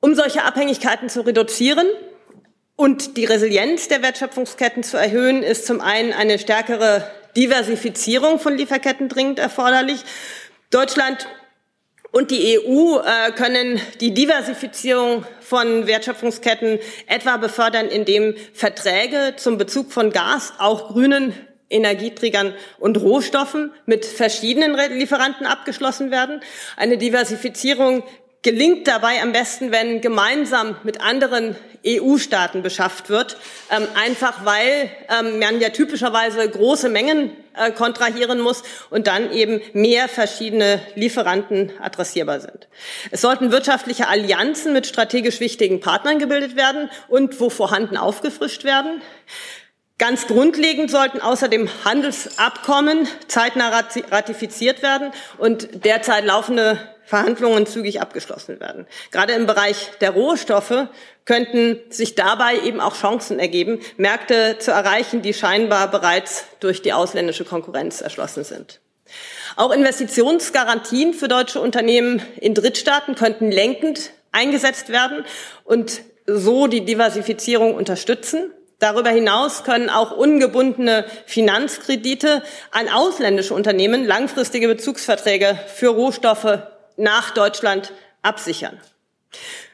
[0.00, 1.86] Um solche Abhängigkeiten zu reduzieren,
[2.76, 9.08] und die Resilienz der Wertschöpfungsketten zu erhöhen, ist zum einen eine stärkere Diversifizierung von Lieferketten
[9.08, 10.00] dringend erforderlich.
[10.70, 11.28] Deutschland
[12.14, 19.90] und die EU äh, können die Diversifizierung von Wertschöpfungsketten etwa befördern, indem Verträge zum Bezug
[19.90, 21.34] von Gas, auch grünen
[21.70, 26.40] Energieträgern und Rohstoffen mit verschiedenen Lieferanten abgeschlossen werden.
[26.76, 28.04] Eine Diversifizierung
[28.44, 33.36] gelingt dabei am besten, wenn gemeinsam mit anderen EU-Staaten beschafft wird,
[33.70, 39.60] ähm, einfach weil ähm, man ja typischerweise große Mengen äh, kontrahieren muss und dann eben
[39.72, 42.68] mehr verschiedene Lieferanten adressierbar sind.
[43.10, 49.00] Es sollten wirtschaftliche Allianzen mit strategisch wichtigen Partnern gebildet werden und wo vorhanden aufgefrischt werden.
[49.96, 53.68] Ganz grundlegend sollten außerdem Handelsabkommen zeitnah
[54.10, 58.86] ratifiziert werden und derzeit laufende Verhandlungen zügig abgeschlossen werden.
[59.10, 60.88] Gerade im Bereich der Rohstoffe
[61.24, 66.92] könnten sich dabei eben auch Chancen ergeben, Märkte zu erreichen, die scheinbar bereits durch die
[66.92, 68.80] ausländische Konkurrenz erschlossen sind.
[69.56, 75.24] Auch Investitionsgarantien für deutsche Unternehmen in Drittstaaten könnten lenkend eingesetzt werden
[75.64, 78.50] und so die Diversifizierung unterstützen.
[78.80, 86.58] Darüber hinaus können auch ungebundene Finanzkredite an ausländische Unternehmen langfristige Bezugsverträge für Rohstoffe
[86.96, 88.80] nach Deutschland absichern.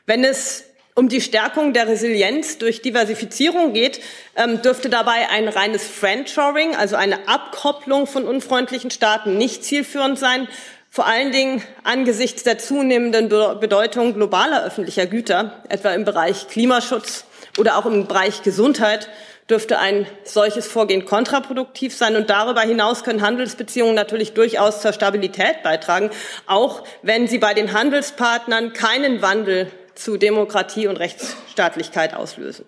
[0.06, 4.00] Wenn es um die Stärkung der Resilienz durch Diversifizierung geht,
[4.36, 10.48] ähm, dürfte dabei ein reines Friendshoring, also eine Abkopplung von unfreundlichen Staaten, nicht zielführend sein.
[10.90, 17.24] Vor allen Dingen angesichts der zunehmenden Bedeutung globaler öffentlicher Güter, etwa im Bereich Klimaschutz
[17.58, 19.08] oder auch im Bereich Gesundheit,
[19.50, 22.16] dürfte ein solches Vorgehen kontraproduktiv sein.
[22.16, 26.10] Und darüber hinaus können Handelsbeziehungen natürlich durchaus zur Stabilität beitragen,
[26.46, 32.64] auch wenn sie bei den Handelspartnern keinen Wandel zu Demokratie und Rechtsstaatlichkeit auslösen.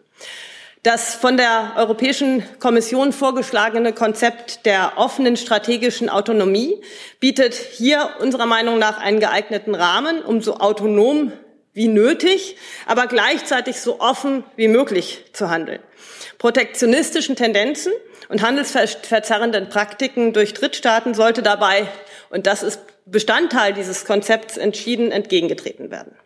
[0.83, 6.83] Das von der Europäischen Kommission vorgeschlagene Konzept der offenen strategischen Autonomie
[7.21, 11.31] bietet hier unserer Meinung nach einen geeigneten Rahmen, um so autonom
[11.73, 15.81] wie nötig, aber gleichzeitig so offen wie möglich zu handeln.
[16.43, 17.93] Protektionistischen Tendenzen
[18.29, 21.87] und handelsverzerrenden Praktiken durch Drittstaaten sollte dabei,
[22.31, 26.17] und das ist Bestandteil dieses Konzepts, entschieden entgegengetreten werden.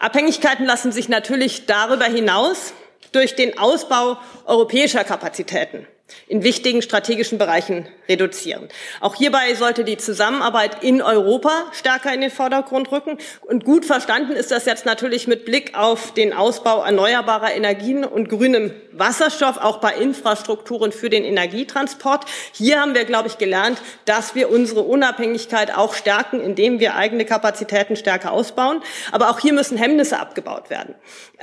[0.00, 2.72] Abhängigkeiten lassen sich natürlich darüber hinaus
[3.12, 5.86] durch den Ausbau europäischer Kapazitäten
[6.26, 8.68] in wichtigen strategischen Bereichen reduzieren.
[9.00, 13.18] Auch hierbei sollte die Zusammenarbeit in Europa stärker in den Vordergrund rücken.
[13.42, 18.28] Und gut verstanden ist das jetzt natürlich mit Blick auf den Ausbau erneuerbarer Energien und
[18.28, 22.26] grünem Wasserstoff, auch bei Infrastrukturen für den Energietransport.
[22.52, 27.24] Hier haben wir, glaube ich, gelernt, dass wir unsere Unabhängigkeit auch stärken, indem wir eigene
[27.24, 28.82] Kapazitäten stärker ausbauen.
[29.10, 30.94] Aber auch hier müssen Hemmnisse abgebaut werden,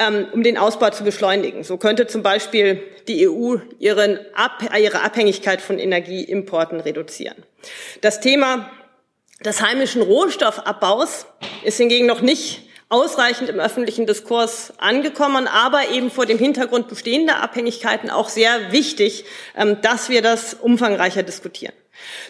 [0.01, 1.63] ähm, um den Ausbau zu beschleunigen.
[1.63, 7.37] So könnte zum Beispiel die EU ihren Ab ihre Abhängigkeit von Energieimporten reduzieren.
[8.01, 8.71] Das Thema
[9.45, 11.27] des heimischen Rohstoffabbaus
[11.63, 17.41] ist hingegen noch nicht ausreichend im öffentlichen Diskurs angekommen, aber eben vor dem Hintergrund bestehender
[17.41, 19.23] Abhängigkeiten auch sehr wichtig,
[19.55, 21.73] ähm, dass wir das umfangreicher diskutieren.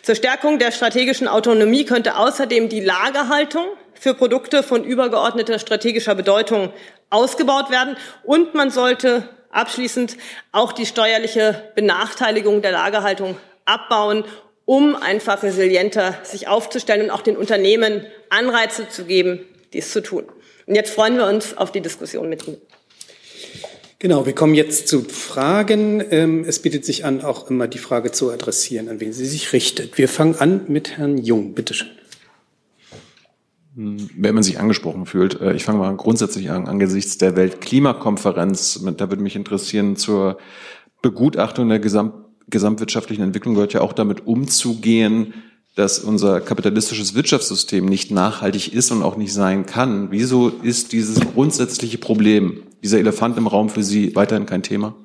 [0.01, 6.73] Zur Stärkung der strategischen Autonomie könnte außerdem die Lagerhaltung für Produkte von übergeordneter strategischer Bedeutung
[7.09, 10.17] ausgebaut werden und man sollte abschließend
[10.51, 14.23] auch die steuerliche Benachteiligung der Lagerhaltung abbauen,
[14.65, 20.25] um einfach resilienter sich aufzustellen und auch den Unternehmen Anreize zu geben, dies zu tun.
[20.65, 22.61] Und jetzt freuen wir uns auf die Diskussion mit Ihnen.
[24.01, 26.03] Genau, wir kommen jetzt zu Fragen.
[26.09, 29.53] Ähm, es bietet sich an, auch immer die Frage zu adressieren, an wen sie sich
[29.53, 29.99] richtet.
[29.99, 31.53] Wir fangen an mit Herrn Jung.
[31.53, 31.89] Bitte schön.
[33.75, 39.11] Wenn man sich angesprochen fühlt, äh, ich fange mal grundsätzlich an, angesichts der Weltklimakonferenz, da
[39.11, 40.39] würde mich interessieren, zur
[41.03, 42.15] Begutachtung der Gesamt,
[42.49, 45.35] gesamtwirtschaftlichen Entwicklung gehört ja auch damit umzugehen,
[45.75, 50.09] dass unser kapitalistisches Wirtschaftssystem nicht nachhaltig ist und auch nicht sein kann.
[50.09, 54.95] Wieso ist dieses grundsätzliche Problem, dieser Elefant im Raum für Sie weiterhin kein Thema?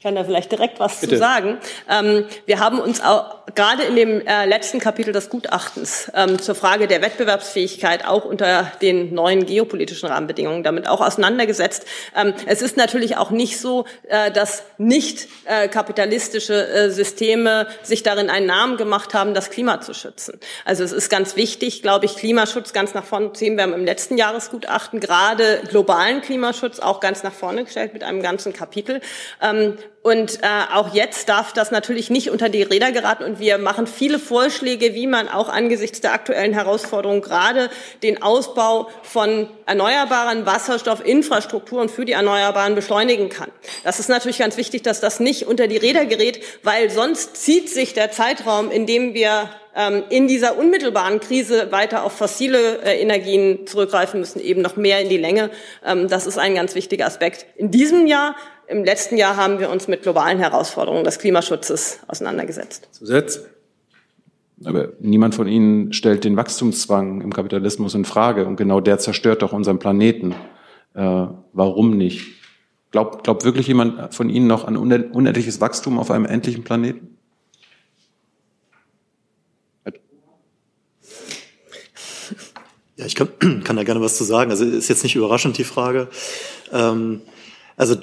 [0.00, 1.12] Ich kann da vielleicht direkt was Bitte.
[1.12, 1.58] zu sagen.
[1.86, 6.54] Ähm, wir haben uns auch gerade in dem äh, letzten Kapitel des Gutachtens ähm, zur
[6.54, 11.84] Frage der Wettbewerbsfähigkeit auch unter den neuen geopolitischen Rahmenbedingungen damit auch auseinandergesetzt.
[12.16, 18.02] Ähm, es ist natürlich auch nicht so, äh, dass nicht äh, kapitalistische äh, Systeme sich
[18.02, 20.40] darin einen Namen gemacht haben, das Klima zu schützen.
[20.64, 23.56] Also es ist ganz wichtig, glaube ich, Klimaschutz ganz nach vorne zu sehen.
[23.56, 28.22] Wir haben im letzten Jahresgutachten gerade globalen Klimaschutz auch ganz nach vorne gestellt mit einem
[28.22, 29.02] ganzen Kapitel.
[30.02, 33.22] Und äh, auch jetzt darf das natürlich nicht unter die Räder geraten.
[33.22, 37.68] Und wir machen viele Vorschläge, wie man auch angesichts der aktuellen Herausforderungen gerade
[38.02, 43.50] den Ausbau von erneuerbaren Wasserstoffinfrastrukturen für die Erneuerbaren beschleunigen kann.
[43.84, 47.68] Das ist natürlich ganz wichtig, dass das nicht unter die Räder gerät, weil sonst zieht
[47.68, 53.00] sich der Zeitraum, in dem wir ähm, in dieser unmittelbaren Krise weiter auf fossile äh,
[53.00, 55.50] Energien zurückgreifen müssen, eben noch mehr in die Länge.
[55.84, 57.46] Ähm, das ist ein ganz wichtiger Aspekt.
[57.56, 58.34] In diesem Jahr
[58.70, 62.88] im letzten Jahr haben wir uns mit globalen Herausforderungen des Klimaschutzes auseinandergesetzt.
[62.92, 63.40] Zusatz?
[64.64, 68.46] Aber niemand von Ihnen stellt den Wachstumszwang im Kapitalismus in Frage.
[68.46, 70.34] Und genau der zerstört doch unseren Planeten.
[70.94, 72.26] Äh, warum nicht?
[72.90, 77.16] Glaubt, glaubt wirklich jemand von Ihnen noch an unendliches Wachstum auf einem endlichen Planeten?
[82.96, 83.28] Ja, ich kann,
[83.64, 84.50] kann da gerne was zu sagen.
[84.50, 86.08] Also ist jetzt nicht überraschend die Frage.
[86.70, 87.22] Ähm,
[87.80, 87.96] also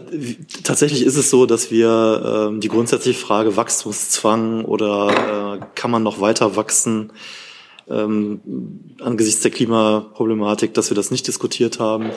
[0.63, 6.01] tatsächlich ist es so, dass wir ähm, die grundsätzliche Frage Wachstumszwang oder äh, kann man
[6.01, 7.11] noch weiter wachsen
[7.87, 8.41] ähm,
[8.99, 12.09] angesichts der Klimaproblematik, dass wir das nicht diskutiert haben.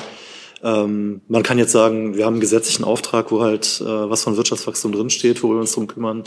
[0.63, 4.39] Ähm, man kann jetzt sagen, wir haben einen gesetzlichen Auftrag, wo halt äh, was von
[4.39, 6.25] Wirtschaftswachstum drinsteht, wo wir uns drum kümmern.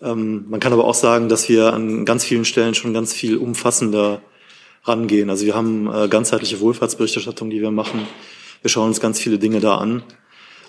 [0.00, 3.36] Ähm, man kann aber auch sagen, dass wir an ganz vielen Stellen schon ganz viel
[3.36, 4.22] umfassender
[4.84, 5.28] rangehen.
[5.28, 8.08] Also wir haben äh, ganzheitliche Wohlfahrtsberichterstattung, die wir machen.
[8.62, 10.02] Wir schauen uns ganz viele Dinge da an.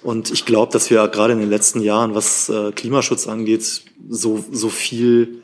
[0.02, 4.44] Und ich glaube, dass wir gerade in den letzten Jahren, was äh, Klimaschutz angeht, so,
[4.52, 5.42] so viel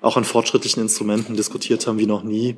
[0.00, 2.56] auch an fortschrittlichen Instrumenten diskutiert haben wie noch nie.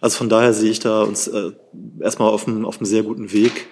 [0.00, 1.52] Also von daher sehe ich da uns äh,
[2.00, 3.66] erstmal auf einem, auf einem sehr guten Weg.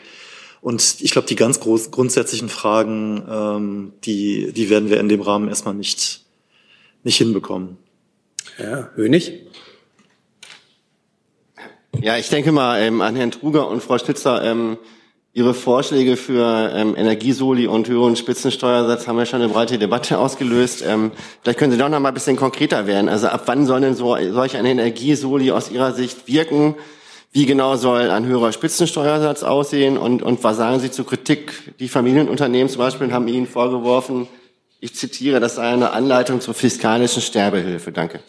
[0.61, 5.21] Und ich glaube, die ganz groß, grundsätzlichen Fragen, ähm, die, die werden wir in dem
[5.21, 6.25] Rahmen erstmal nicht,
[7.05, 7.77] nicht hinbekommen.
[8.57, 9.47] Herr Hönig?
[12.01, 14.43] Ja, ich denke mal ähm, an Herrn Truger und Frau Schnitzer.
[14.43, 14.79] Ähm,
[15.37, 20.83] Ihre Vorschläge für ähm, Energiesoli und höheren Spitzensteuersatz haben ja schon eine breite Debatte ausgelöst.
[20.83, 23.11] Ähm, vielleicht können Sie doch noch mal ein bisschen konkreter werden.
[23.11, 26.75] Also ab wann soll denn so, solch ein Energiesoli aus Ihrer Sicht wirken?
[27.33, 29.99] Wie genau soll ein höherer Spitzensteuersatz aussehen?
[29.99, 31.75] Und, und was sagen Sie zur Kritik?
[31.81, 34.29] Die Familienunternehmen zum Beispiel haben Ihnen vorgeworfen,
[34.81, 37.93] ich zitiere, das sei eine Anleitung zur fiskalischen Sterbehilfe.
[37.93, 38.21] Danke.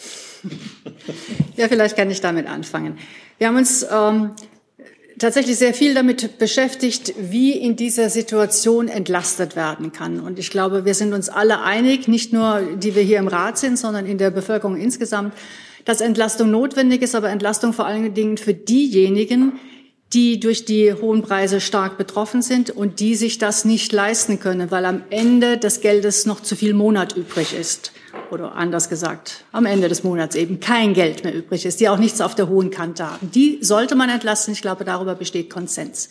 [1.56, 2.98] Ja, vielleicht kann ich damit anfangen.
[3.38, 4.32] Wir haben uns ähm,
[5.20, 10.20] tatsächlich sehr viel damit beschäftigt, wie in dieser Situation entlastet werden kann.
[10.20, 13.58] Und ich glaube, wir sind uns alle einig, nicht nur die wir hier im Rat
[13.58, 15.34] sind, sondern in der Bevölkerung insgesamt,
[15.86, 19.54] dass Entlastung notwendig ist, aber Entlastung vor allen Dingen für diejenigen,
[20.14, 24.72] die durch die hohen Preise stark betroffen sind und die sich das nicht leisten können,
[24.72, 27.92] weil am Ende des Geldes noch zu viel Monat übrig ist
[28.32, 31.98] oder anders gesagt, am Ende des Monats eben kein Geld mehr übrig ist, die auch
[31.98, 33.32] nichts auf der hohen Kante haben.
[33.32, 34.54] Die sollte man entlasten.
[34.54, 36.10] Ich glaube, darüber besteht Konsens.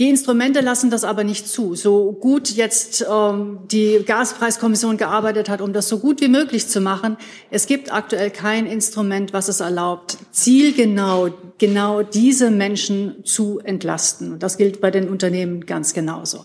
[0.00, 1.76] Die Instrumente lassen das aber nicht zu.
[1.76, 6.80] So gut jetzt ähm, die Gaspreiskommission gearbeitet hat, um das so gut wie möglich zu
[6.80, 7.16] machen,
[7.52, 14.32] es gibt aktuell kein Instrument, was es erlaubt, zielgenau genau diese Menschen zu entlasten.
[14.32, 16.44] Und das gilt bei den Unternehmen ganz genauso.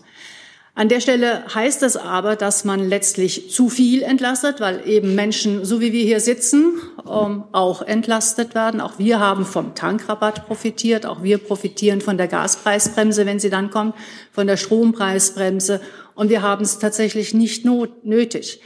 [0.74, 5.64] An der Stelle heißt es aber, dass man letztlich zu viel entlastet, weil eben Menschen,
[5.64, 8.80] so wie wir hier sitzen, ähm, auch entlastet werden.
[8.80, 11.06] Auch wir haben vom Tankrabatt profitiert.
[11.06, 13.94] Auch wir profitieren von der Gaspreisbremse, wenn sie dann kommt,
[14.30, 15.80] von der Strompreisbremse.
[16.14, 18.60] Und wir haben es tatsächlich nicht nötig.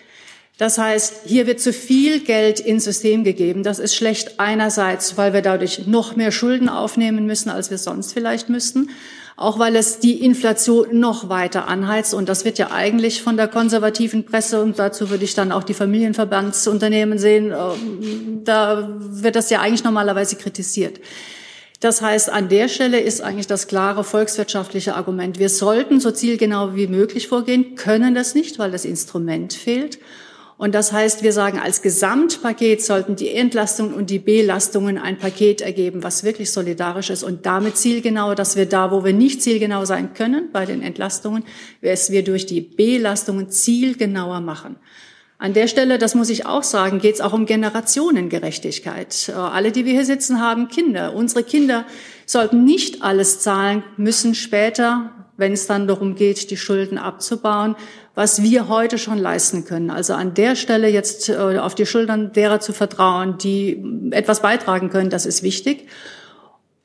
[0.58, 3.64] Das heißt, hier wird zu viel Geld ins System gegeben.
[3.64, 8.12] Das ist schlecht einerseits, weil wir dadurch noch mehr Schulden aufnehmen müssen, als wir sonst
[8.12, 8.90] vielleicht müssten
[9.36, 12.14] auch weil es die Inflation noch weiter anheizt.
[12.14, 15.64] Und das wird ja eigentlich von der konservativen Presse, und dazu würde ich dann auch
[15.64, 21.00] die Familienverbandsunternehmen sehen, ähm, da wird das ja eigentlich normalerweise kritisiert.
[21.80, 25.38] Das heißt, an der Stelle ist eigentlich das klare volkswirtschaftliche Argument.
[25.38, 29.98] Wir sollten so zielgenau wie möglich vorgehen, können das nicht, weil das Instrument fehlt.
[30.56, 35.60] Und das heißt, wir sagen, als Gesamtpaket sollten die Entlastungen und die Belastungen ein Paket
[35.60, 39.84] ergeben, was wirklich solidarisch ist und damit zielgenau, dass wir da, wo wir nicht zielgenau
[39.84, 41.44] sein können bei den Entlastungen,
[41.80, 44.76] es wir durch die Belastungen zielgenauer machen.
[45.38, 49.28] An der Stelle, das muss ich auch sagen, geht es auch um Generationengerechtigkeit.
[49.28, 51.12] Äh, alle, die wir hier sitzen, haben Kinder.
[51.14, 51.84] Unsere Kinder
[52.24, 57.74] sollten nicht alles zahlen müssen später, wenn es dann darum geht, die Schulden abzubauen,
[58.14, 59.90] was wir heute schon leisten können.
[59.90, 64.90] Also an der Stelle jetzt äh, auf die Schultern derer zu vertrauen, die etwas beitragen
[64.90, 65.88] können, das ist wichtig.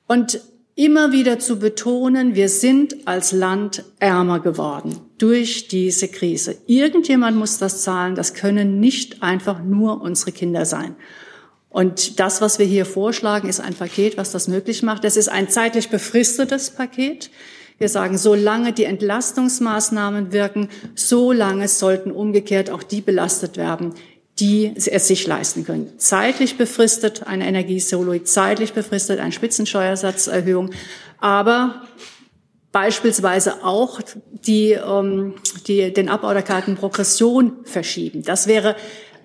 [0.07, 0.41] Und
[0.75, 6.55] immer wieder zu betonen, wir sind als Land ärmer geworden durch diese Krise.
[6.67, 8.15] Irgendjemand muss das zahlen.
[8.15, 10.95] Das können nicht einfach nur unsere Kinder sein.
[11.69, 15.05] Und das, was wir hier vorschlagen, ist ein Paket, was das möglich macht.
[15.05, 17.29] Es ist ein zeitlich befristetes Paket.
[17.79, 23.93] Wir sagen, solange die Entlastungsmaßnahmen wirken, solange sollten umgekehrt auch die belastet werden,
[24.39, 25.97] die es sich leisten können.
[25.97, 30.71] Zeitlich befristet eine Energiesolo, zeitlich befristet eine Spitzensteuersatzerhöhung,
[31.19, 31.83] aber
[32.71, 35.35] beispielsweise auch die, ähm,
[35.67, 38.23] die, den Abbau der kalten Progression verschieben.
[38.23, 38.75] Das wäre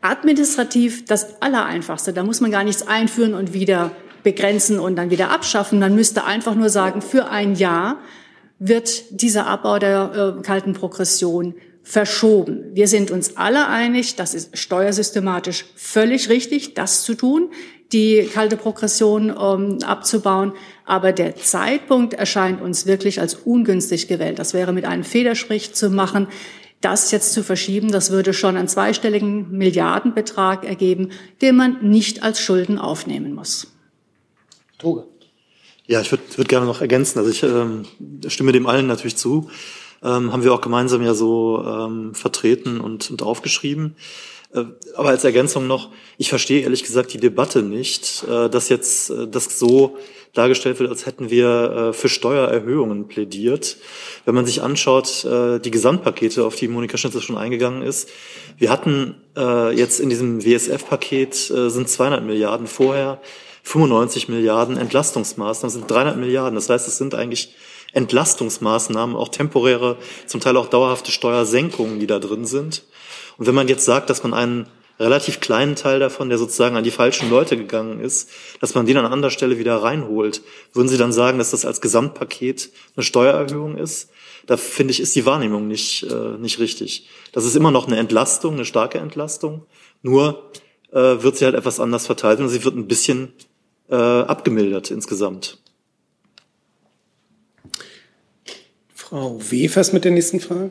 [0.00, 2.12] administrativ das Allereinfachste.
[2.12, 3.90] Da muss man gar nichts einführen und wieder
[4.22, 5.78] begrenzen und dann wieder abschaffen.
[5.78, 7.98] Man müsste einfach nur sagen, für ein Jahr
[8.66, 12.64] wird dieser Abbau der äh, kalten Progression verschoben.
[12.72, 17.50] Wir sind uns alle einig, das ist steuersystematisch völlig richtig, das zu tun,
[17.92, 20.52] die kalte Progression ähm, abzubauen.
[20.86, 24.38] Aber der Zeitpunkt erscheint uns wirklich als ungünstig gewählt.
[24.38, 26.26] Das wäre mit einem Federstrich zu machen.
[26.80, 31.10] Das jetzt zu verschieben, das würde schon einen zweistelligen Milliardenbetrag ergeben,
[31.42, 33.68] den man nicht als Schulden aufnehmen muss.
[34.78, 35.04] Toge.
[35.86, 37.18] Ja, ich würde würd gerne noch ergänzen.
[37.18, 37.82] Also ich ähm,
[38.28, 39.50] stimme dem allen natürlich zu.
[40.02, 43.94] Ähm, haben wir auch gemeinsam ja so ähm, vertreten und, und aufgeschrieben.
[44.54, 44.64] Äh,
[44.96, 49.28] aber als Ergänzung noch, ich verstehe ehrlich gesagt die Debatte nicht, äh, dass jetzt äh,
[49.28, 49.98] das so
[50.32, 53.76] dargestellt wird, als hätten wir äh, für Steuererhöhungen plädiert.
[54.24, 58.08] Wenn man sich anschaut, äh, die Gesamtpakete, auf die Monika Schnitzer schon eingegangen ist,
[58.56, 63.20] wir hatten äh, jetzt in diesem WSF-Paket sind 200 Milliarden vorher,
[63.64, 66.54] 95 Milliarden Entlastungsmaßnahmen, sind 300 Milliarden.
[66.54, 67.56] Das heißt, es sind eigentlich
[67.92, 69.96] Entlastungsmaßnahmen, auch temporäre,
[70.26, 72.84] zum Teil auch dauerhafte Steuersenkungen, die da drin sind.
[73.38, 74.66] Und wenn man jetzt sagt, dass man einen
[75.00, 78.96] relativ kleinen Teil davon, der sozusagen an die falschen Leute gegangen ist, dass man den
[78.96, 80.42] an anderer Stelle wieder reinholt.
[80.72, 84.10] Würden Sie dann sagen, dass das als Gesamtpaket eine Steuererhöhung ist?
[84.46, 87.08] Da finde ich, ist die Wahrnehmung nicht, äh, nicht richtig.
[87.32, 89.66] Das ist immer noch eine Entlastung, eine starke Entlastung.
[90.02, 90.50] Nur
[90.92, 93.32] äh, wird sie halt etwas anders verteilt und sie wird ein bisschen
[93.88, 95.58] äh, abgemildert insgesamt.
[98.94, 100.70] Frau Wefers mit der nächsten Frage.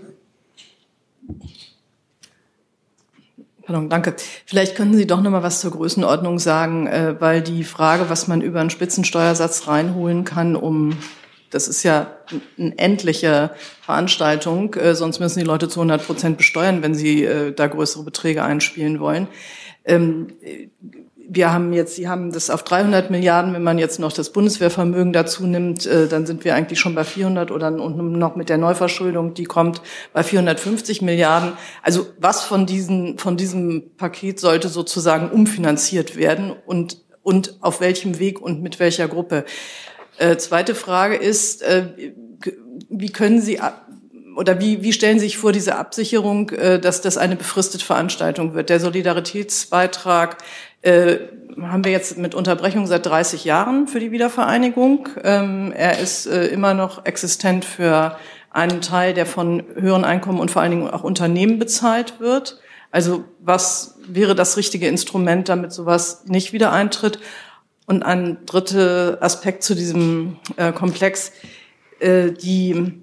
[3.65, 4.15] Pardon, danke.
[4.45, 8.27] Vielleicht könnten Sie doch noch mal was zur Größenordnung sagen, äh, weil die Frage, was
[8.27, 10.97] man über einen Spitzensteuersatz reinholen kann, um
[11.53, 12.17] das ist ja
[12.57, 17.53] eine endliche Veranstaltung, äh, sonst müssen die Leute zu 100 Prozent besteuern, wenn sie äh,
[17.53, 19.27] da größere Beträge einspielen wollen.
[19.85, 20.27] Ähm,
[21.35, 25.13] wir haben jetzt, Sie haben das auf 300 Milliarden, wenn man jetzt noch das Bundeswehrvermögen
[25.13, 28.57] dazu nimmt, äh, dann sind wir eigentlich schon bei 400 oder und noch mit der
[28.57, 29.81] Neuverschuldung, die kommt,
[30.13, 31.53] bei 450 Milliarden.
[31.81, 38.19] Also was von diesen, von diesem Paket sollte sozusagen umfinanziert werden und, und auf welchem
[38.19, 39.45] Weg und mit welcher Gruppe?
[40.17, 42.13] Äh, zweite Frage ist, äh,
[42.89, 43.59] wie können Sie
[44.35, 48.53] oder wie, wie stellen Sie sich vor diese Absicherung, äh, dass das eine befristete Veranstaltung
[48.53, 48.69] wird?
[48.69, 50.37] Der Solidaritätsbeitrag
[50.81, 51.17] äh,
[51.61, 55.09] haben wir jetzt mit Unterbrechung seit 30 Jahren für die Wiedervereinigung.
[55.23, 58.17] Ähm, er ist äh, immer noch existent für
[58.49, 62.59] einen Teil, der von höheren Einkommen und vor allen Dingen auch Unternehmen bezahlt wird.
[62.91, 67.19] Also was wäre das richtige Instrument, damit sowas nicht wieder eintritt?
[67.85, 71.33] Und ein dritter Aspekt zu diesem äh, Komplex,
[71.99, 73.02] äh, die,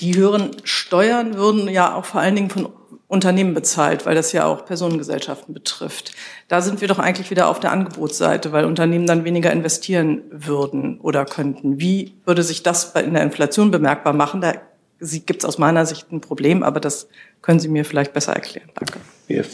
[0.00, 2.68] die höheren Steuern würden ja auch vor allen Dingen von
[3.08, 6.12] Unternehmen bezahlt, weil das ja auch Personengesellschaften betrifft.
[6.48, 10.98] Da sind wir doch eigentlich wieder auf der Angebotsseite, weil Unternehmen dann weniger investieren würden
[10.98, 11.78] oder könnten.
[11.78, 14.40] Wie würde sich das in der Inflation bemerkbar machen?
[14.40, 14.54] Da
[14.98, 17.06] gibt es aus meiner Sicht ein Problem, aber das
[17.42, 18.70] können Sie mir vielleicht besser erklären.
[18.74, 18.98] Danke.
[19.26, 19.44] Wer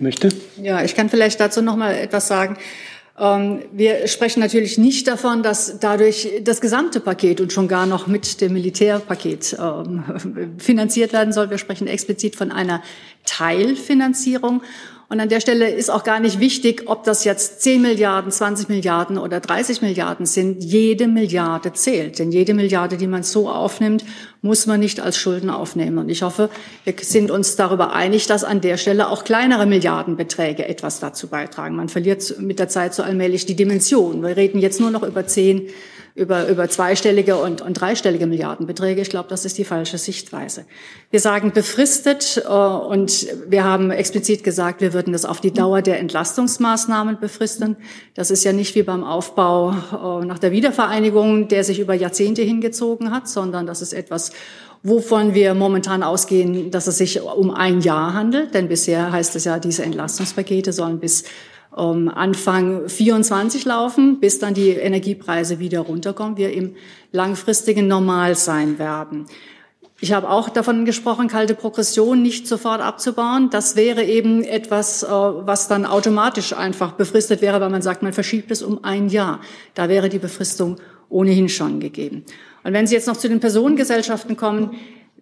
[0.00, 0.30] möchte?
[0.60, 2.56] Ja, ich kann vielleicht dazu noch mal etwas sagen.
[3.18, 8.06] Ähm, wir sprechen natürlich nicht davon, dass dadurch das gesamte Paket und schon gar noch
[8.06, 11.50] mit dem Militärpaket ähm, finanziert werden soll.
[11.50, 12.82] Wir sprechen explizit von einer
[13.24, 14.62] Teilfinanzierung.
[15.08, 18.68] Und an der Stelle ist auch gar nicht wichtig, ob das jetzt 10 Milliarden, 20
[18.68, 20.64] Milliarden oder 30 Milliarden sind.
[20.64, 22.18] Jede Milliarde zählt.
[22.18, 24.04] Denn jede Milliarde, die man so aufnimmt,
[24.40, 25.98] muss man nicht als Schulden aufnehmen.
[25.98, 26.48] Und ich hoffe,
[26.84, 31.76] wir sind uns darüber einig, dass an der Stelle auch kleinere Milliardenbeträge etwas dazu beitragen.
[31.76, 34.22] Man verliert mit der Zeit so allmählich die Dimension.
[34.22, 35.68] Wir reden jetzt nur noch über 10
[36.14, 39.00] über, über zweistellige und, und dreistellige Milliardenbeträge.
[39.00, 40.64] Ich glaube, das ist die falsche Sichtweise.
[41.10, 45.82] Wir sagen befristet äh, und wir haben explizit gesagt, wir würden das auf die Dauer
[45.82, 47.76] der Entlastungsmaßnahmen befristen.
[48.14, 52.42] Das ist ja nicht wie beim Aufbau äh, nach der Wiedervereinigung, der sich über Jahrzehnte
[52.42, 54.30] hingezogen hat, sondern das ist etwas,
[54.84, 58.54] wovon wir momentan ausgehen, dass es sich um ein Jahr handelt.
[58.54, 61.24] Denn bisher heißt es ja, diese Entlastungspakete sollen bis
[61.76, 66.76] ähm, Anfang 24 laufen, bis dann die Energiepreise wieder runterkommen, wir im
[67.12, 69.26] langfristigen Normal sein werden.
[70.00, 73.48] Ich habe auch davon gesprochen, kalte Progression nicht sofort abzubauen.
[73.50, 78.12] Das wäre eben etwas, äh, was dann automatisch einfach befristet wäre, weil man sagt, man
[78.12, 79.40] verschiebt es um ein Jahr.
[79.74, 80.76] Da wäre die Befristung
[81.08, 82.24] ohnehin schon gegeben.
[82.64, 84.72] Und wenn Sie jetzt noch zu den Personengesellschaften kommen,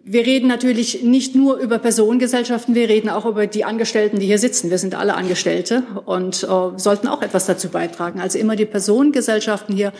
[0.05, 4.37] wir reden natürlich nicht nur über Personengesellschaften, wir reden auch über die Angestellten, die hier
[4.37, 4.69] sitzen.
[4.69, 8.19] Wir sind alle Angestellte und äh, sollten auch etwas dazu beitragen.
[8.19, 9.93] Also immer die Personengesellschaften hier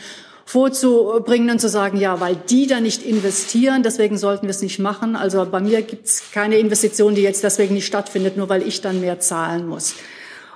[0.45, 4.77] vorzubringen und zu sagen, ja, weil die da nicht investieren, deswegen sollten wir es nicht
[4.77, 5.15] machen.
[5.15, 8.81] Also bei mir gibt es keine Investition, die jetzt deswegen nicht stattfindet, nur weil ich
[8.81, 9.95] dann mehr zahlen muss.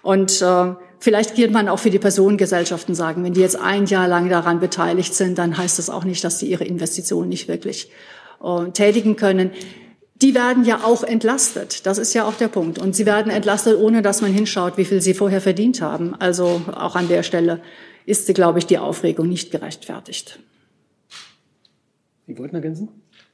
[0.02, 4.10] Und äh, vielleicht wird man auch für die Personengesellschaften sagen, wenn die jetzt ein Jahr
[4.10, 7.90] lang daran beteiligt sind, dann heißt das auch nicht, dass sie ihre Investition nicht wirklich
[8.44, 9.52] äh, tätigen können.
[10.22, 11.86] die werden ja auch entlastet.
[11.86, 12.80] Das ist ja auch der Punkt.
[12.80, 16.16] Und sie werden entlastet, ohne dass man hinschaut, wie viel sie vorher verdient haben.
[16.16, 17.62] Also auch an der Stelle
[18.08, 20.40] ist, glaube ich, die Aufregung nicht gerechtfertigt.
[22.26, 22.90] Sie wollten ergänzen?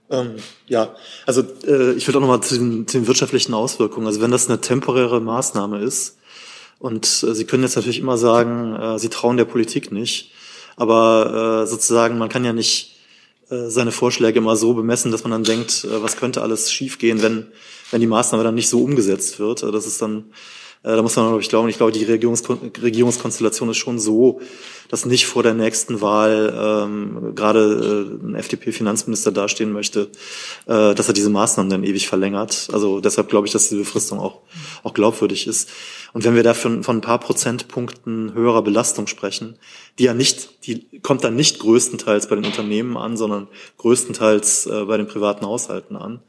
[0.09, 0.35] Ähm,
[0.67, 0.95] ja,
[1.25, 4.05] also äh, ich will auch noch mal zu den, zu den wirtschaftlichen Auswirkungen.
[4.05, 6.17] Also wenn das eine temporäre Maßnahme ist
[6.79, 10.31] und äh, Sie können jetzt natürlich immer sagen, äh, Sie trauen der Politik nicht,
[10.75, 12.92] aber äh, sozusagen man kann ja nicht äh,
[13.69, 17.47] seine Vorschläge immer so bemessen, dass man dann denkt, äh, was könnte alles schiefgehen, wenn
[17.91, 19.63] wenn die Maßnahme dann nicht so umgesetzt wird.
[19.63, 20.23] Also das ist dann äh,
[20.83, 24.41] da muss man, glaube ich, glauben, ich glaube, die Regierungskon Regierungskonstellation ist schon so,
[24.89, 30.09] dass nicht vor der nächsten Wahl ähm, gerade äh, ein FDP-Finanzminister dastehen möchte,
[30.65, 32.67] äh, dass er diese Maßnahmen dann ewig verlängert.
[32.73, 34.41] Also deshalb glaube ich, dass diese Befristung auch,
[34.83, 35.69] auch glaubwürdig ist.
[36.11, 39.57] Und wenn wir da von, von ein paar Prozentpunkten höherer Belastung sprechen,
[39.99, 44.83] die ja nicht, die kommt dann nicht größtenteils bei den Unternehmen an, sondern größtenteils äh,
[44.85, 46.21] bei den privaten Haushalten an,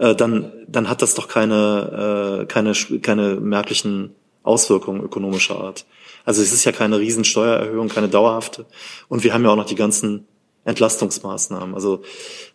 [0.00, 2.72] äh, dann, dann hat das doch keine, äh, keine,
[3.02, 5.84] keine merklichen Auswirkungen ökonomischer Art.
[6.24, 8.64] Also es ist ja keine Riesensteuererhöhung, keine dauerhafte.
[9.08, 10.26] Und wir haben ja auch noch die ganzen
[10.64, 11.74] Entlastungsmaßnahmen.
[11.74, 12.02] Also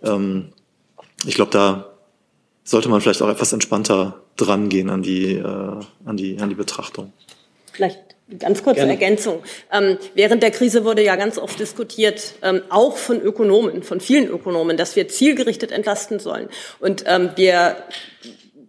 [0.03, 0.49] ähm,
[1.25, 1.93] ich glaube, da
[2.63, 7.13] sollte man vielleicht auch etwas entspannter drangehen an die, äh, an die, an die Betrachtung.
[7.71, 7.99] Vielleicht
[8.39, 8.93] Ganz kurze Gerne.
[8.93, 9.43] Ergänzung.
[9.71, 14.27] Ähm, während der Krise wurde ja ganz oft diskutiert, ähm, auch von Ökonomen, von vielen
[14.27, 16.49] Ökonomen, dass wir zielgerichtet entlasten sollen.
[16.79, 17.75] Und ähm, wir,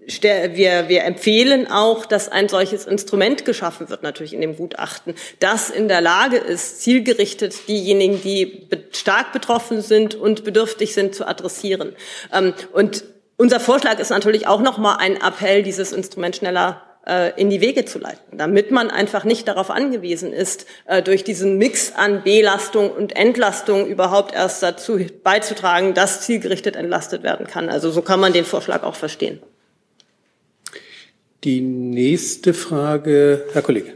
[0.04, 5.70] wir, wir empfehlen auch, dass ein solches Instrument geschaffen wird, natürlich in dem Gutachten, das
[5.70, 11.96] in der Lage ist, zielgerichtet diejenigen, die stark betroffen sind und bedürftig sind, zu adressieren.
[12.30, 13.04] Ähm, und
[13.38, 16.82] unser Vorschlag ist natürlich auch nochmal ein Appell, dieses Instrument schneller
[17.36, 21.56] in die Wege zu leiten, damit man einfach nicht darauf angewiesen ist, äh, durch diesen
[21.56, 27.68] Mix an Belastung und Entlastung überhaupt erst dazu beizutragen, dass zielgerichtet entlastet werden kann.
[27.68, 29.40] Also so kann man den Vorschlag auch verstehen.
[31.44, 33.92] Die nächste Frage, Herr Kollege.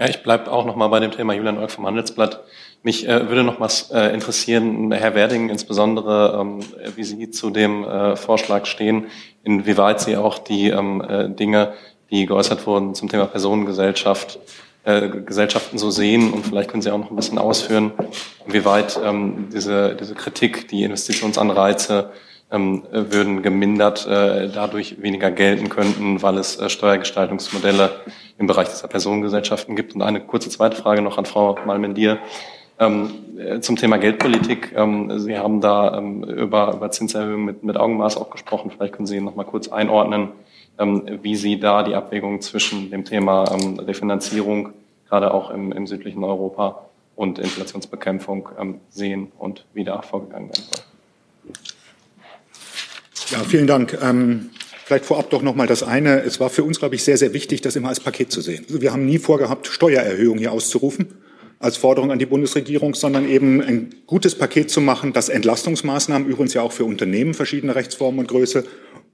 [0.00, 2.42] Ja, ich bleibe auch noch mal bei dem Thema Julian Olk vom Handelsblatt.
[2.84, 6.60] Mich äh, würde noch was äh, interessieren, Herr Werding, insbesondere, ähm,
[6.96, 9.06] wie Sie zu dem äh, Vorschlag stehen,
[9.44, 11.74] inwieweit Sie auch die ähm, äh, Dinge,
[12.10, 14.40] die geäußert wurden zum Thema Personengesellschaft,
[14.82, 17.92] äh, Gesellschaften so sehen und vielleicht können Sie auch noch ein bisschen ausführen,
[18.48, 22.10] inwieweit ähm, diese, diese Kritik, die Investitionsanreize
[22.50, 27.92] ähm, würden gemindert, äh, dadurch weniger gelten könnten, weil es äh, Steuergestaltungsmodelle
[28.38, 29.94] im Bereich dieser Personengesellschaften gibt.
[29.94, 32.18] Und eine kurze zweite Frage noch an Frau Malmendier.
[32.82, 34.72] Ähm, äh, zum Thema Geldpolitik.
[34.74, 38.72] Ähm, Sie haben da ähm, über, über Zinserhöhungen mit, mit Augenmaß auch gesprochen.
[38.72, 40.28] Vielleicht können Sie noch mal kurz einordnen,
[41.22, 43.44] wie Sie da die Abwägung zwischen dem Thema
[43.78, 44.70] Refinanzierung,
[45.06, 48.48] gerade auch im, im südlichen Europa, und Inflationsbekämpfung
[48.88, 50.82] sehen und wie da vorgegangen werden soll.
[53.38, 53.98] Ja, vielen Dank.
[54.86, 56.22] Vielleicht vorab doch noch mal das eine.
[56.22, 58.64] Es war für uns, glaube ich, sehr, sehr wichtig, das immer als Paket zu sehen.
[58.66, 61.22] Also wir haben nie vorgehabt, Steuererhöhungen hier auszurufen
[61.62, 66.54] als Forderung an die Bundesregierung, sondern eben ein gutes Paket zu machen, das Entlastungsmaßnahmen, übrigens
[66.54, 68.64] ja auch für Unternehmen verschiedener Rechtsformen und Größe,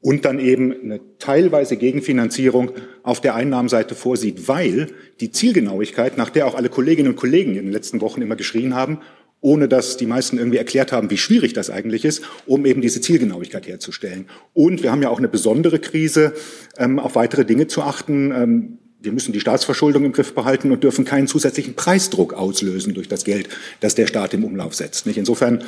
[0.00, 2.70] und dann eben eine teilweise Gegenfinanzierung
[3.02, 4.88] auf der Einnahmenseite vorsieht, weil
[5.20, 8.74] die Zielgenauigkeit, nach der auch alle Kolleginnen und Kollegen in den letzten Wochen immer geschrien
[8.74, 9.00] haben,
[9.40, 13.00] ohne dass die meisten irgendwie erklärt haben, wie schwierig das eigentlich ist, um eben diese
[13.00, 14.26] Zielgenauigkeit herzustellen.
[14.54, 16.32] Und wir haben ja auch eine besondere Krise,
[16.76, 18.32] ähm, auf weitere Dinge zu achten.
[18.32, 23.08] Ähm, wir müssen die Staatsverschuldung im Griff behalten und dürfen keinen zusätzlichen Preisdruck auslösen durch
[23.08, 23.48] das Geld,
[23.80, 25.06] das der Staat im Umlauf setzt.
[25.06, 25.18] Nicht?
[25.18, 25.62] Insofern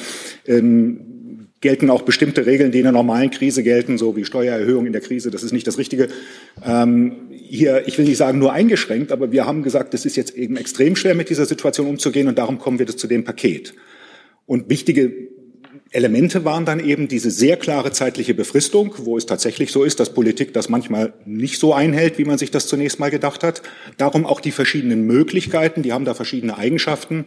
[0.47, 4.93] ähm, gelten auch bestimmte Regeln, die in einer normalen Krise gelten, so wie Steuererhöhung in
[4.93, 5.31] der Krise.
[5.31, 6.09] Das ist nicht das Richtige.
[6.65, 10.35] Ähm, hier, ich will nicht sagen nur eingeschränkt, aber wir haben gesagt, es ist jetzt
[10.35, 13.75] eben extrem schwer, mit dieser Situation umzugehen und darum kommen wir zu dem Paket.
[14.47, 15.13] Und wichtige
[15.93, 20.15] Elemente waren dann eben diese sehr klare zeitliche Befristung, wo es tatsächlich so ist, dass
[20.15, 23.63] Politik das manchmal nicht so einhält, wie man sich das zunächst mal gedacht hat.
[23.97, 27.27] Darum auch die verschiedenen Möglichkeiten, die haben da verschiedene Eigenschaften,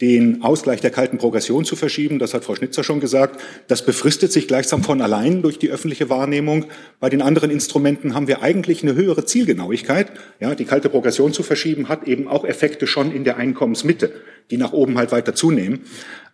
[0.00, 2.18] den Ausgleich der kalten Progression zu verschieben.
[2.18, 3.42] Das hat Frau Schnitzer schon gesagt.
[3.66, 6.66] Das befristet sich gleichsam von allein durch die öffentliche Wahrnehmung.
[7.00, 10.12] Bei den anderen Instrumenten haben wir eigentlich eine höhere Zielgenauigkeit.
[10.40, 14.12] Ja, die kalte Progression zu verschieben hat eben auch Effekte schon in der Einkommensmitte,
[14.50, 15.80] die nach oben halt weiter zunehmen.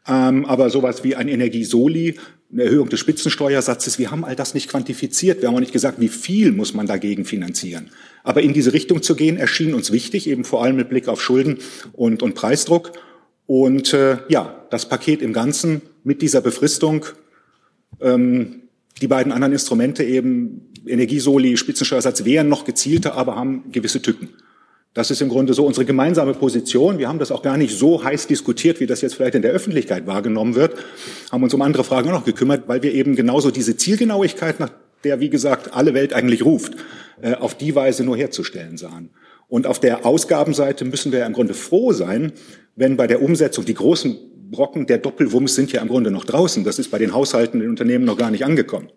[0.07, 2.17] Ähm, aber sowas wie ein Energiesoli,
[2.53, 5.41] eine Erhöhung des Spitzensteuersatzes, wir haben all das nicht quantifiziert.
[5.41, 7.91] Wir haben auch nicht gesagt, wie viel muss man dagegen finanzieren.
[8.23, 11.23] Aber in diese Richtung zu gehen, erschien uns wichtig, eben vor allem mit Blick auf
[11.23, 11.59] Schulden
[11.93, 12.93] und, und Preisdruck.
[13.47, 17.07] Und äh, ja, das Paket im Ganzen mit dieser Befristung,
[18.01, 18.63] ähm,
[19.01, 24.29] die beiden anderen Instrumente eben, Energiesoli, Spitzensteuersatz, wären noch gezielter, aber haben gewisse Tücken.
[24.95, 26.99] Das ist im Grunde so unsere gemeinsame Position.
[26.99, 29.51] Wir haben das auch gar nicht so heiß diskutiert, wie das jetzt vielleicht in der
[29.51, 30.77] Öffentlichkeit wahrgenommen wird,
[31.33, 34.71] haben uns um andere Fragen auch noch gekümmert, weil wir eben genauso diese Zielgenauigkeit, nach
[35.03, 36.77] der, wie gesagt, alle Welt eigentlich ruft,
[37.21, 39.11] äh, auf die Weise nur herzustellen sahen.
[39.49, 42.33] Und auf der Ausgabenseite müssen wir im Grunde froh sein,
[42.77, 44.17] wenn bei der Umsetzung die großen
[44.51, 46.65] Brocken der Doppelwumms sind ja im Grunde noch draußen.
[46.65, 48.89] Das ist bei den Haushalten, den Unternehmen noch gar nicht angekommen.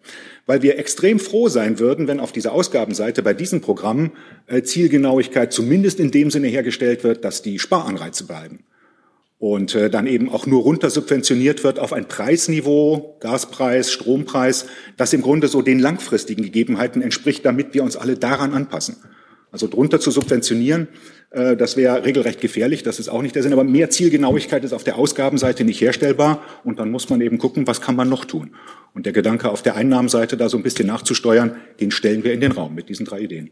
[0.45, 4.12] Weil wir extrem froh sein würden, wenn auf dieser Ausgabenseite bei diesen Programmen
[4.48, 8.60] äh, Zielgenauigkeit zumindest in dem Sinne hergestellt wird, dass die Sparanreize bleiben.
[9.39, 14.66] Und äh, dann eben auch nur runter subventioniert wird auf ein Preisniveau, Gaspreis, Strompreis,
[14.98, 18.98] das im Grunde so den langfristigen Gegebenheiten entspricht, damit wir uns alle daran anpassen.
[19.52, 20.88] Also drunter zu subventionieren,
[21.32, 23.54] äh, das wäre regelrecht gefährlich, das ist auch nicht der Sinn.
[23.54, 27.68] Aber mehr Zielgenauigkeit ist auf der Ausgabenseite nicht herstellbar und dann muss man eben gucken,
[27.68, 28.52] was kann man noch tun.
[28.93, 32.41] Und der Gedanke auf der Einnahmenseite da so ein bisschen nachzusteuern, den stellen wir in
[32.41, 33.52] den Raum mit diesen drei Ideen.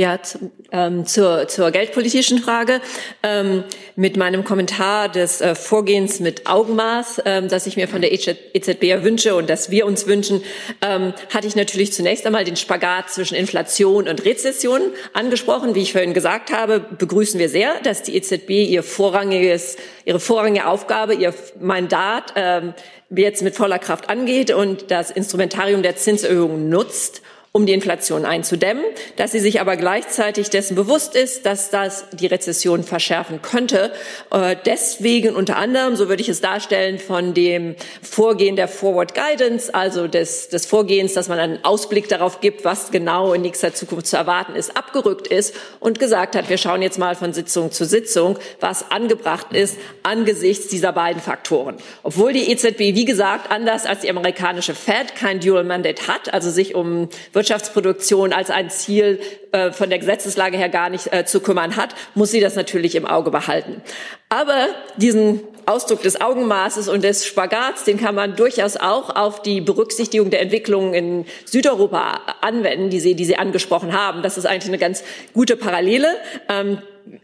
[0.00, 2.80] Ja, zu, ähm, zur, zur geldpolitischen Frage.
[3.22, 3.64] Ähm,
[3.96, 8.82] mit meinem Kommentar des äh, Vorgehens mit Augenmaß, ähm, das ich mir von der EZB
[8.82, 10.42] e wünsche und das wir uns wünschen,
[10.80, 14.80] ähm, hatte ich natürlich zunächst einmal den Spagat zwischen Inflation und Rezession
[15.12, 15.74] angesprochen.
[15.74, 19.76] Wie ich vorhin gesagt habe, begrüßen wir sehr, dass die EZB ihr vorrangiges,
[20.06, 22.72] ihre vorrangige Aufgabe, ihr Mandat ähm,
[23.10, 27.20] jetzt mit voller Kraft angeht und das Instrumentarium der Zinserhöhung nutzt
[27.52, 28.84] um die Inflation einzudämmen,
[29.16, 33.90] dass sie sich aber gleichzeitig dessen bewusst ist, dass das die Rezession verschärfen könnte.
[34.30, 39.74] Äh, deswegen unter anderem, so würde ich es darstellen, von dem Vorgehen der Forward Guidance,
[39.74, 44.06] also des, des Vorgehens, dass man einen Ausblick darauf gibt, was genau in nächster Zukunft
[44.06, 47.84] zu erwarten ist, abgerückt ist und gesagt hat, wir schauen jetzt mal von Sitzung zu
[47.84, 51.78] Sitzung, was angebracht ist angesichts dieser beiden Faktoren.
[52.04, 56.48] Obwohl die EZB, wie gesagt, anders als die amerikanische Fed kein Dual Mandate hat, also
[56.48, 57.08] sich um
[57.40, 59.18] Wirtschaftsproduktion als ein Ziel
[59.52, 62.94] äh, von der Gesetzeslage her gar nicht äh, zu kümmern hat, muss sie das natürlich
[62.96, 63.80] im Auge behalten.
[64.28, 64.68] Aber
[64.98, 70.28] diesen Ausdruck des Augenmaßes und des Spagats, den kann man durchaus auch auf die Berücksichtigung
[70.28, 74.22] der Entwicklungen in Südeuropa anwenden, die Sie, die Sie angesprochen haben.
[74.22, 76.08] Das ist eigentlich eine ganz gute Parallele.
[76.50, 76.78] Ähm,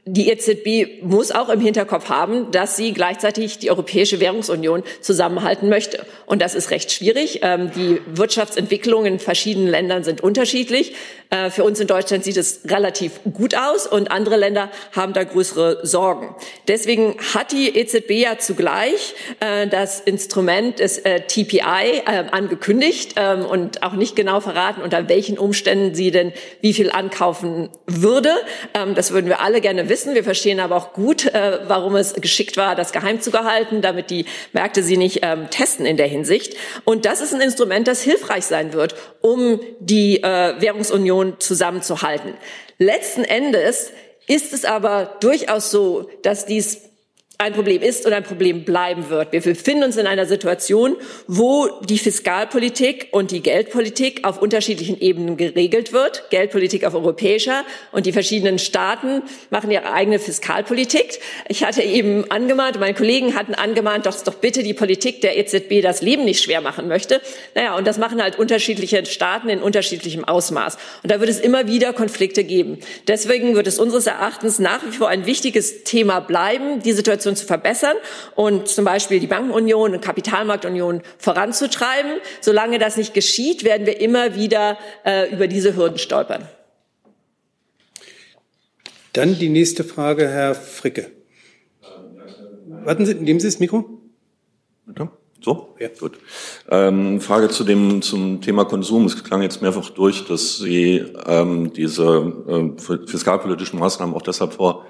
[0.04, 6.06] die EZB muss auch im Hinterkopf haben, dass sie gleichzeitig die Europäische Währungsunion zusammenhalten möchte.
[6.26, 7.40] Und das ist recht schwierig.
[7.42, 10.94] Ähm, die Wirtschaftsentwicklungen in verschiedenen Ländern sind unterschiedlich.
[11.30, 15.24] Äh, für uns in Deutschland sieht es relativ gut aus und andere Länder haben da
[15.24, 16.34] größere Sorgen.
[16.68, 23.82] Deswegen hat die EZB ja zugleich äh, das Instrument des äh, TPI angekündigt ähm, und
[23.82, 28.30] auch nicht genau verraten, unter welchen Umständen sie denn wie viel ankaufen würde.
[28.74, 30.14] Ähm, das würden wir alle gerne wissen.
[30.14, 34.26] Wir verstehen aber auch gut, warum es geschickt war, das geheim zu gehalten, damit die
[34.52, 36.56] Märkte sie nicht ähm, testen in der Hinsicht.
[36.84, 42.34] Und das ist ein Instrument, das hilfreich sein wird, um die Währungsunion Union zusammenzuhalten.
[42.78, 43.92] Letzten Endes
[44.26, 46.90] ist es aber durchaus so, dass dies
[47.38, 49.32] ein Problem ist und ein Problem bleiben wird.
[49.32, 55.36] Wir befinden uns in einer Situation, wo die Fiskalpolitik und die Geldpolitik auf unterschiedlichen Ebenen
[55.36, 56.30] geregelt wird.
[56.30, 61.18] Geldpolitik auf europäischer und die verschiedenen Staaten machen ihre eigene Fiskalpolitik.
[61.48, 65.82] Ich hatte eben angemahnt, meine Kollegen hatten angemahnt, dass doch bitte die Politik der EZB
[65.82, 67.20] das Leben nicht schwer machen möchte.
[67.54, 70.78] Naja, und das machen halt unterschiedliche Staaten in unterschiedlichem Ausmaß.
[71.02, 72.78] Und da wird es immer wieder Konflikte geben.
[73.08, 77.36] Deswegen wird es unseres Erachtens nach wie vor ein wichtiges Thema bleiben, die Situation Situation
[77.36, 77.96] zu verbessern
[78.34, 82.12] und zum Beispiel die Bankenunion und Kapitalmarktunion voranzutreiben.
[82.40, 86.48] Solange das nicht geschieht, werden wir immer wieder äh, über diese Hürden stolpern.
[89.12, 91.10] Dann die nächste Frage, Herr Fricke.
[92.84, 93.84] Warten Sie, nehmen Sie das Mikro.
[94.84, 95.08] Bitte?
[95.42, 95.74] So?
[95.78, 95.88] Ja.
[95.98, 96.18] Gut.
[96.70, 99.06] Ähm, Frage zu dem, zum Thema Konsum.
[99.06, 104.84] Es klang jetzt mehrfach durch, dass Sie ähm, diese äh, fiskalpolitischen Maßnahmen auch deshalb vor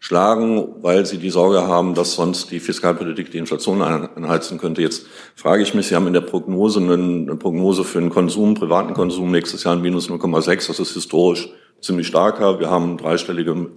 [0.00, 4.80] schlagen, weil sie die Sorge haben, dass sonst die Fiskalpolitik die Inflation anheizen könnte.
[4.80, 8.94] Jetzt frage ich mich, Sie haben in der Prognose eine, Prognose für den Konsum, privaten
[8.94, 10.66] Konsum nächstes Jahr ein minus 0,6.
[10.66, 11.50] Das ist historisch
[11.82, 12.58] ziemlich starker.
[12.58, 13.68] Wir haben dreistellige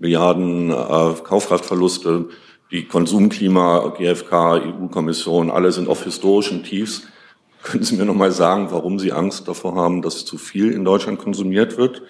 [0.00, 0.74] Milliarden äh,
[1.22, 2.26] Kaufkraftverluste.
[2.70, 7.04] Die Konsumklima, GfK, EU-Kommission, alle sind auf historischen Tiefs.
[7.62, 10.84] Können Sie mir noch mal sagen, warum Sie Angst davor haben, dass zu viel in
[10.84, 12.02] Deutschland konsumiert wird?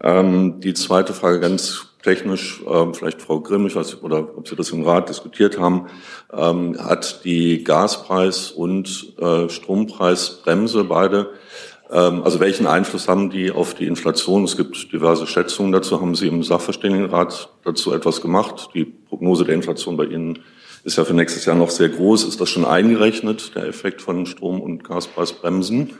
[0.00, 4.56] Ähm, die zweite Frage ganz technisch, ähm, vielleicht Frau Grimm, ich weiß oder ob Sie
[4.56, 5.86] das im Rat diskutiert haben,
[6.32, 11.30] ähm, hat die Gaspreis- und äh, Strompreisbremse beide,
[11.90, 14.44] ähm, also welchen Einfluss haben die auf die Inflation?
[14.44, 16.00] Es gibt diverse Schätzungen dazu.
[16.00, 18.68] Haben Sie im Sachverständigenrat dazu etwas gemacht?
[18.74, 20.40] Die Prognose der Inflation bei Ihnen
[20.84, 22.24] ist ja für nächstes Jahr noch sehr groß.
[22.24, 25.94] Ist das schon eingerechnet, der Effekt von Strom- und Gaspreisbremsen?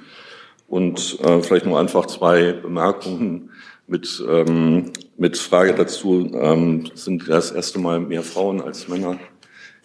[0.67, 3.51] Und äh, vielleicht nur einfach zwei Bemerkungen
[3.89, 6.31] mit, ähm, mit Frage dazu.
[6.35, 9.19] Ähm, sind das erste Mal mehr Frauen als Männer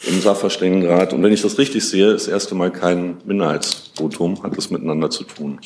[0.06, 1.14] im Sachverständigenrat?
[1.14, 5.10] Und wenn ich das richtig sehe, ist das erste Mal kein Minderheitsvotum, hat das miteinander
[5.10, 5.60] zu tun.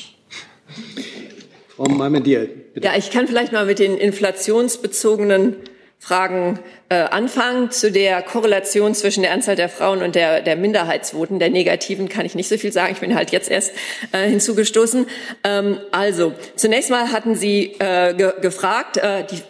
[1.76, 2.86] Frau Malmendier, bitte.
[2.86, 5.56] Ja, ich kann vielleicht mal mit den inflationsbezogenen
[5.98, 7.70] Fragen äh, anfangen.
[7.70, 12.24] Zu der Korrelation zwischen der Anzahl der Frauen und der, der Minderheitsvoten, der negativen, kann
[12.24, 12.92] ich nicht so viel sagen.
[12.92, 13.72] Ich bin halt jetzt erst
[14.12, 15.06] äh, hinzugestoßen.
[15.44, 19.42] Ähm, also, zunächst mal hatten Sie äh, ge gefragt, äh, die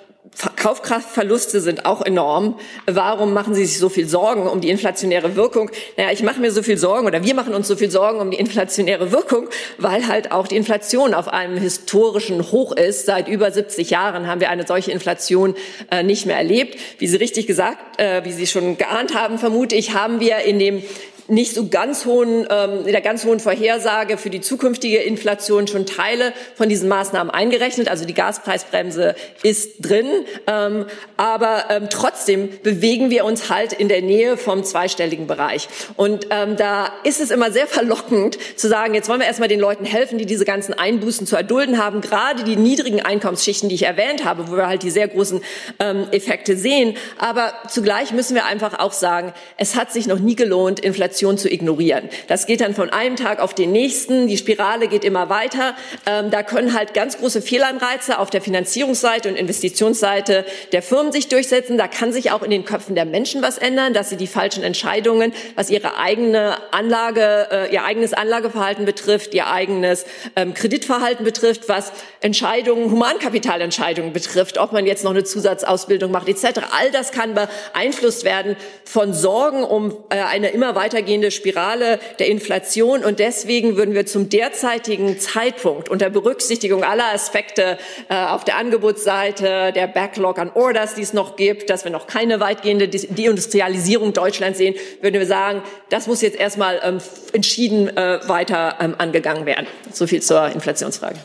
[0.57, 2.59] Kaufkraftverluste sind auch enorm.
[2.87, 5.71] Warum machen Sie sich so viel Sorgen um die inflationäre Wirkung?
[5.97, 8.31] Naja, ich mache mir so viel Sorgen oder wir machen uns so viel Sorgen um
[8.31, 13.07] die inflationäre Wirkung, weil halt auch die Inflation auf einem historischen Hoch ist.
[13.07, 15.57] Seit über 70 Jahren haben wir eine solche Inflation
[15.91, 16.79] äh, nicht mehr erlebt.
[16.99, 20.59] Wie Sie richtig gesagt, äh, wie Sie schon geahnt haben, vermute ich, haben wir in
[20.61, 20.83] dem
[21.29, 25.85] nicht so ganz hohen, ähm, in der ganz hohen Vorhersage für die zukünftige Inflation schon
[25.85, 27.89] Teile von diesen Maßnahmen eingerechnet.
[27.89, 30.07] Also die Gaspreisbremse ist drin,
[30.47, 30.87] ähm,
[31.19, 35.69] aber ähm, trotzdem bewegen wir uns halt in der Nähe vom zweistelligen Bereich.
[35.97, 39.61] Und ähm, da ist es immer sehr verlockend zu sagen, jetzt wollen wir erstmal den
[39.61, 43.85] Leuten helfen, die diese ganzen Einbußen zu erdulden haben, gerade die niedrigen Einkommensschichten, die ich
[43.85, 45.43] erwähnt habe, wo wir halt die sehr großen
[45.79, 46.97] ähm, Effekte sehen.
[47.19, 51.39] Aber zugleich müssen wir einfach auch sagen, es hat sich noch nie gelohnt, Inflation Inflation
[51.39, 52.09] zu ignorieren.
[52.29, 54.29] Das geht dann von einem Tag auf den nächsten.
[54.29, 55.75] Die Spirale geht immer weiter.
[56.07, 61.29] Ähm, da können halt ganz große Fehlanreize auf der Finanzierungsseite und Investitionsseite der Firmen sich
[61.29, 61.77] durchsetzen.
[61.77, 64.63] Da kann sich auch in den Köpfen der Menschen was ändern, dass sie die falschen
[64.63, 70.07] Entscheidungen, was ihre eigene Anlage, äh, ihr eigenes Anlageverhalten betrifft, ihr eigenes
[70.37, 76.61] ähm, Kreditverhalten betrifft, was Entscheidungen, Humankapitalentscheidungen betrifft, ob man jetzt noch eine Zusatzausbildung macht etc.
[76.79, 82.29] All das kann beeinflusst werden von Sorgen um äh, eine immer weiter weitergehende Spirale der
[82.29, 83.03] Inflation.
[83.03, 87.79] Und deswegen würden wir zum derzeitigen Zeitpunkt unter Berücksichtigung aller Aspekte
[88.11, 92.07] äh, auf der Angebotsseite, der Backlog an Orders, die es noch gibt, dass wir noch
[92.07, 96.99] keine weitgehende Deindustrialisierung Deutschlands sehen, würden wir sagen, das muss jetzt erstmal ähm,
[97.33, 99.67] entschieden äh, weiter ähm, angegangen werden.
[99.93, 101.19] So viel zur Inflationsfrage.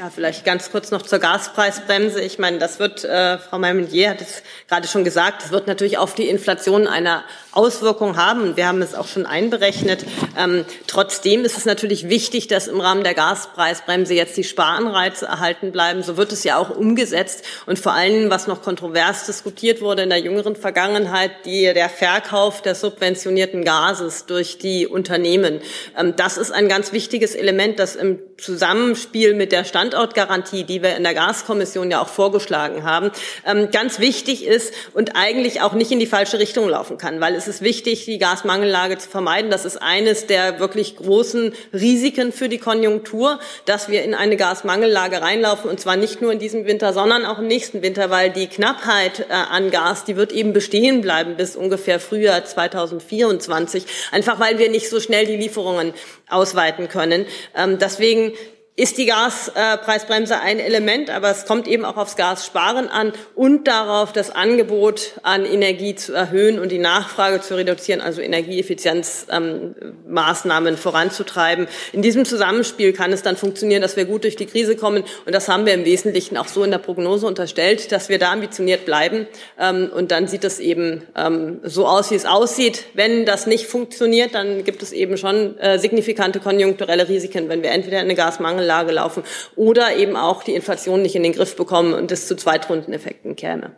[0.00, 2.22] Ja, vielleicht ganz kurz noch zur Gaspreisbremse.
[2.22, 5.98] Ich meine, das wird, äh, Frau Malmenier hat es gerade schon gesagt, es wird natürlich
[5.98, 7.22] auf die Inflation eine
[7.52, 8.56] Auswirkung haben.
[8.56, 10.04] Wir haben es auch schon einberechnet.
[10.38, 15.72] Ähm, trotzdem ist es natürlich wichtig, dass im Rahmen der Gaspreisbremse jetzt die Sparanreize erhalten
[15.72, 16.02] bleiben.
[16.02, 17.44] So wird es ja auch umgesetzt.
[17.66, 22.62] Und vor allem, was noch kontrovers diskutiert wurde in der jüngeren Vergangenheit, die, der Verkauf
[22.62, 25.60] des subventionierten Gases durch die Unternehmen.
[25.98, 30.96] Ähm, das ist ein ganz wichtiges Element, das im Zusammenspiel mit der Standortgarantie, die wir
[30.96, 33.10] in der Gaskommission ja auch vorgeschlagen haben,
[33.46, 37.34] ähm, ganz wichtig ist und eigentlich auch nicht in die falsche Richtung laufen kann, weil
[37.40, 39.50] es ist wichtig, die Gasmangellage zu vermeiden.
[39.50, 45.22] Das ist eines der wirklich großen Risiken für die Konjunktur, dass wir in eine Gasmangellage
[45.22, 48.46] reinlaufen und zwar nicht nur in diesem Winter, sondern auch im nächsten Winter, weil die
[48.46, 54.58] Knappheit äh, an Gas, die wird eben bestehen bleiben bis ungefähr Frühjahr 2024, einfach weil
[54.58, 55.94] wir nicht so schnell die Lieferungen
[56.28, 57.24] ausweiten können.
[57.56, 58.34] Ähm, deswegen
[58.76, 64.12] ist die Gaspreisbremse ein Element, aber es kommt eben auch aufs Gassparen an und darauf,
[64.12, 71.68] das Angebot an Energie zu erhöhen und die Nachfrage zu reduzieren, also Energieeffizienzmaßnahmen ähm, voranzutreiben.
[71.92, 75.34] In diesem Zusammenspiel kann es dann funktionieren, dass wir gut durch die Krise kommen und
[75.34, 78.86] das haben wir im Wesentlichen auch so in der Prognose unterstellt, dass wir da ambitioniert
[78.86, 79.26] bleiben
[79.58, 82.86] ähm, und dann sieht es eben ähm, so aus, wie es aussieht.
[82.94, 87.72] Wenn das nicht funktioniert, dann gibt es eben schon äh, signifikante konjunkturelle Risiken, wenn wir
[87.72, 89.22] entweder eine Gasmangel Lage laufen
[89.56, 93.72] oder eben auch die Inflation nicht in den Griff bekommen und es zu Zweitrundeneffekten käme.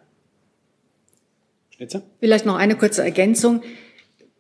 [2.20, 3.62] Vielleicht noch eine kurze Ergänzung.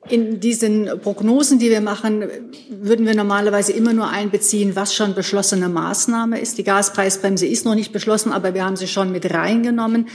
[0.08, 2.24] In diesen Prognosen, die wir machen,
[2.68, 6.58] würden wir normalerweise immer nur einbeziehen, was schon beschlossene Maßnahme ist.
[6.58, 10.08] Die Gaspreisbremse ist noch nicht beschlossen, aber wir haben sie schon mit reingenommen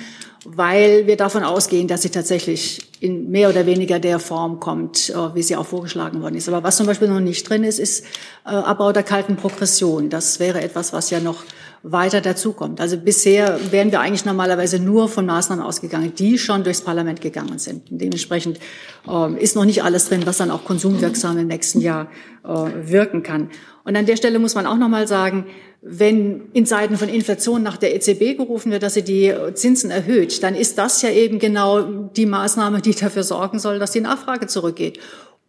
[0.49, 5.35] weil wir davon ausgehen, dass sie tatsächlich in mehr oder weniger der Form kommt, äh,
[5.35, 6.47] wie sie auch vorgeschlagen worden ist.
[6.47, 8.05] Aber was zum Beispiel noch nicht drin ist, ist
[8.45, 10.09] äh, Abbau der kalten Progression.
[10.09, 11.43] Das wäre etwas, was ja noch
[11.83, 12.79] weiter dazukommt.
[12.79, 17.59] Also bisher wären wir eigentlich normalerweise nur von Maßnahmen ausgegangen, die schon durchs Parlament gegangen
[17.59, 17.83] sind.
[17.89, 18.57] Dementsprechend
[19.05, 22.07] äh, ist noch nicht alles drin, was dann auch konsumwirksam im nächsten Jahr
[22.43, 23.49] wirken kann.
[23.87, 25.45] Und an der Stelle muss man auch noch mal sagen,
[25.81, 30.43] wenn in Zeiten von Inflation nach der EZB gerufen wird, dass sie die Zinsen erhöht,
[30.43, 34.47] dann ist das ja eben genau die Maßnahme, die dafür sorgen soll, dass die Nachfrage
[34.47, 34.99] zurückgeht,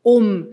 [0.05, 0.47] um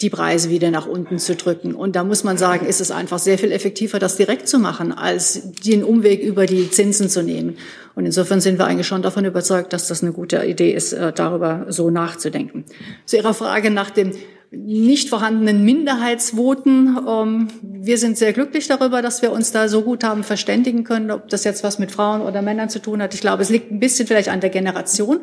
[0.00, 1.74] die Preise wieder nach unten zu drücken.
[1.74, 4.92] Und da muss man sagen, ist es einfach sehr viel effektiver, das direkt zu machen,
[4.92, 7.56] als den Umweg über die Zinsen zu nehmen.
[7.96, 11.12] Und insofern sind wir eigentlich schon davon überzeugt, dass das eine gute Idee ist, äh,
[11.12, 12.66] darüber so nachzudenken.
[13.04, 14.12] Zu Ihrer Frage nach dem
[14.52, 16.98] nicht vorhandenen Minderheitsvoten.
[17.08, 21.10] Ähm, wir sind sehr glücklich darüber, dass wir uns da so gut haben verständigen können,
[21.10, 23.14] ob das jetzt was mit Frauen oder Männern zu tun hat.
[23.14, 25.20] Ich glaube, es liegt ein bisschen vielleicht an der Generation,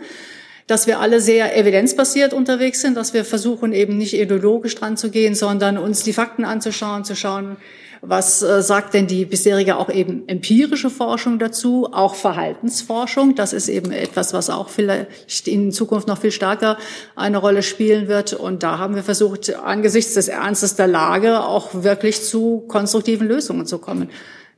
[0.65, 5.11] dass wir alle sehr evidenzbasiert unterwegs sind, dass wir versuchen, eben nicht ideologisch dran zu
[5.11, 7.57] gehen, sondern uns die Fakten anzuschauen, zu schauen,
[8.01, 13.35] was äh, sagt denn die bisherige auch eben empirische Forschung dazu, auch Verhaltensforschung?
[13.35, 16.77] Das ist eben etwas, was auch vielleicht in Zukunft noch viel stärker
[17.15, 18.33] eine Rolle spielen wird.
[18.33, 23.65] Und da haben wir versucht, angesichts des Ernstes der Lage auch wirklich zu konstruktiven Lösungen
[23.65, 24.09] zu kommen.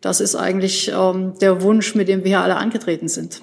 [0.01, 3.41] Das ist eigentlich ähm, der Wunsch, mit dem wir hier alle angetreten sind.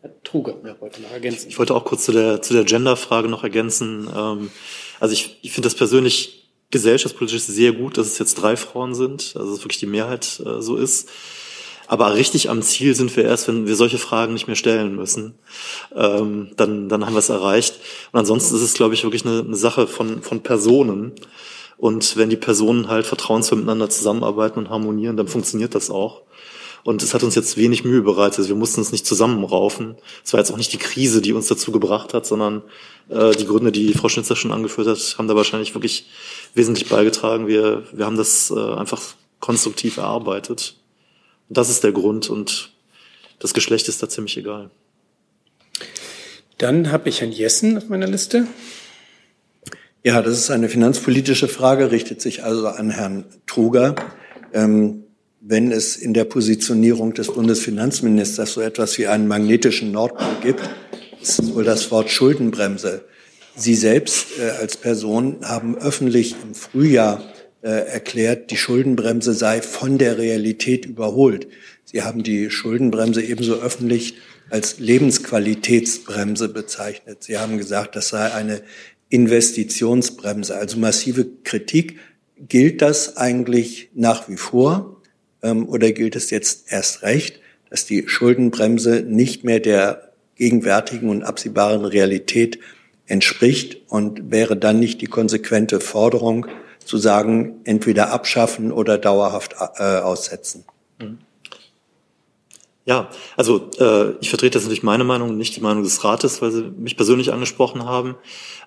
[0.00, 1.48] Herr Truge, ja, wollte noch ergänzen.
[1.48, 4.08] Ich wollte auch kurz zu der, zu der Gender-Frage noch ergänzen.
[4.14, 4.50] Ähm,
[5.00, 9.34] also ich, ich finde das persönlich gesellschaftspolitisch sehr gut, dass es jetzt drei Frauen sind,
[9.36, 11.08] also dass wirklich die Mehrheit äh, so ist.
[11.86, 15.34] Aber richtig am Ziel sind wir erst, wenn wir solche Fragen nicht mehr stellen müssen.
[15.94, 17.78] Ähm, dann, dann haben wir es erreicht.
[18.12, 21.12] Und ansonsten ist es, glaube ich, wirklich eine, eine Sache von, von Personen.
[21.76, 26.22] Und wenn die Personen halt vertrauensvoll miteinander zusammenarbeiten und harmonieren, dann funktioniert das auch.
[26.84, 28.40] Und es hat uns jetzt wenig Mühe bereitet.
[28.40, 29.96] Also wir mussten uns nicht zusammenraufen.
[30.22, 32.62] Es war jetzt auch nicht die Krise, die uns dazu gebracht hat, sondern
[33.08, 36.10] äh, die Gründe, die Frau Schnitzer schon angeführt hat, haben da wahrscheinlich wirklich
[36.54, 37.46] wesentlich beigetragen.
[37.46, 39.00] Wir, wir haben das äh, einfach
[39.40, 40.76] konstruktiv erarbeitet.
[41.48, 42.72] Und das ist der Grund und
[43.38, 44.70] das Geschlecht ist da ziemlich egal.
[46.58, 48.46] Dann habe ich Herrn Jessen auf meiner Liste.
[50.02, 53.94] Ja, das ist eine finanzpolitische Frage, richtet sich also an Herrn Truger.
[54.52, 55.03] Ähm,
[55.46, 60.62] wenn es in der Positionierung des Bundesfinanzministers so etwas wie einen magnetischen Nordpol gibt,
[61.20, 63.04] ist wohl das Wort Schuldenbremse.
[63.54, 67.22] Sie selbst äh, als Person haben öffentlich im Frühjahr
[67.62, 71.46] äh, erklärt, die Schuldenbremse sei von der Realität überholt.
[71.84, 74.14] Sie haben die Schuldenbremse ebenso öffentlich
[74.48, 77.22] als Lebensqualitätsbremse bezeichnet.
[77.22, 78.62] Sie haben gesagt, das sei eine
[79.10, 81.98] Investitionsbremse, also massive Kritik.
[82.48, 84.93] Gilt das eigentlich nach wie vor?
[85.44, 87.40] Ähm, oder gilt es jetzt erst recht,
[87.70, 92.58] dass die Schuldenbremse nicht mehr der gegenwärtigen und absehbaren Realität
[93.06, 96.46] entspricht und wäre dann nicht die konsequente Forderung
[96.84, 100.64] zu sagen, entweder abschaffen oder dauerhaft äh, aussetzen?
[102.86, 106.50] Ja, also äh, ich vertrete jetzt natürlich meine Meinung, nicht die Meinung des Rates, weil
[106.50, 108.14] Sie mich persönlich angesprochen haben.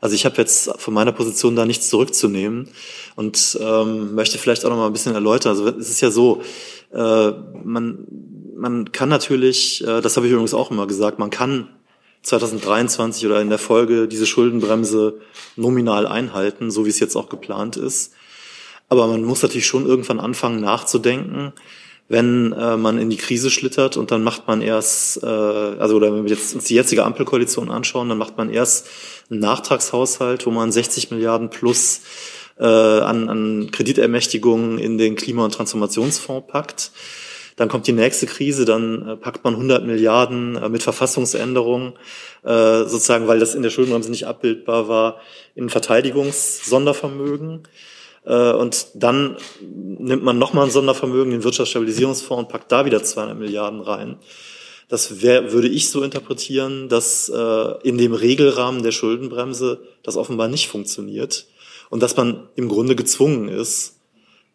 [0.02, 2.68] Also ich habe jetzt von meiner Position da nichts zurückzunehmen
[3.16, 5.52] und ähm, möchte vielleicht auch noch mal ein bisschen erläutern.
[5.52, 6.42] Also es ist ja so,
[6.94, 7.32] äh,
[7.64, 8.08] man
[8.58, 11.70] man kann natürlich, äh, das habe ich übrigens auch immer gesagt, man kann
[12.24, 15.20] 2023 oder in der Folge diese Schuldenbremse
[15.56, 18.14] nominal einhalten, so wie es jetzt auch geplant ist.
[18.90, 21.54] Aber man muss natürlich schon irgendwann anfangen nachzudenken
[22.10, 26.14] wenn äh, man in die Krise schlittert und dann macht man erst, äh, also oder
[26.14, 28.88] wenn wir jetzt uns die jetzige Ampelkoalition anschauen, dann macht man erst
[29.30, 32.02] einen Nachtragshaushalt, wo man 60 Milliarden plus
[32.60, 36.92] äh, an, an Kreditermächtigungen in den Klima- und Transformationsfonds packt.
[37.58, 41.94] Dann kommt die nächste Krise, dann äh, packt man 100 Milliarden äh, mit Verfassungsänderungen,
[42.44, 45.20] äh, sozusagen, weil das in der Schuldenbremse nicht abbildbar war,
[45.56, 47.64] in Verteidigungssondervermögen.
[48.28, 53.38] Äh, und dann nimmt man nochmal ein Sondervermögen, den Wirtschaftsstabilisierungsfonds, und packt da wieder 200
[53.38, 54.18] Milliarden rein.
[54.90, 60.48] Das wär, würde ich so interpretieren, dass äh, in dem Regelrahmen der Schuldenbremse das offenbar
[60.48, 61.48] nicht funktioniert
[61.90, 64.00] und dass man im Grunde gezwungen ist,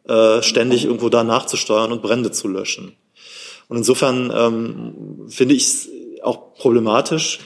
[0.07, 2.97] äh, ständig irgendwo da nachzusteuern und Brände zu löschen.
[3.69, 5.89] Und insofern ähm, finde ich es
[6.23, 7.41] auch problematisch,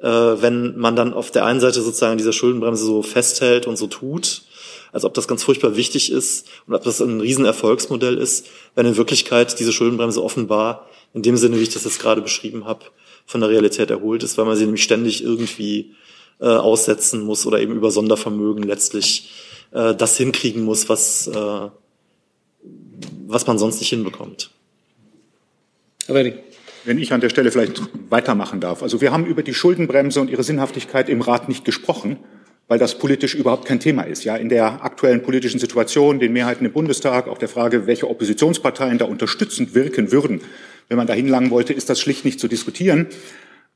[0.00, 3.86] äh, wenn man dann auf der einen Seite sozusagen dieser Schuldenbremse so festhält und so
[3.86, 4.42] tut
[4.96, 8.96] als ob das ganz furchtbar wichtig ist und ob das ein Riesenerfolgsmodell ist, wenn in
[8.96, 12.86] Wirklichkeit diese Schuldenbremse offenbar in dem Sinne, wie ich das jetzt gerade beschrieben habe,
[13.26, 15.94] von der Realität erholt ist, weil man sie nämlich ständig irgendwie
[16.40, 19.34] äh, aussetzen muss oder eben über Sondervermögen letztlich
[19.72, 21.68] äh, das hinkriegen muss, was, äh,
[23.26, 24.48] was man sonst nicht hinbekommt.
[26.86, 28.82] Wenn ich an der Stelle vielleicht weitermachen darf.
[28.82, 32.18] Also wir haben über die Schuldenbremse und ihre Sinnhaftigkeit im Rat nicht gesprochen
[32.68, 34.24] weil das politisch überhaupt kein Thema ist.
[34.24, 38.98] Ja, in der aktuellen politischen Situation, den Mehrheiten im Bundestag, auch der Frage, welche Oppositionsparteien
[38.98, 40.40] da unterstützend wirken würden,
[40.88, 43.06] wenn man da hinlangen wollte, ist das schlicht nicht zu diskutieren.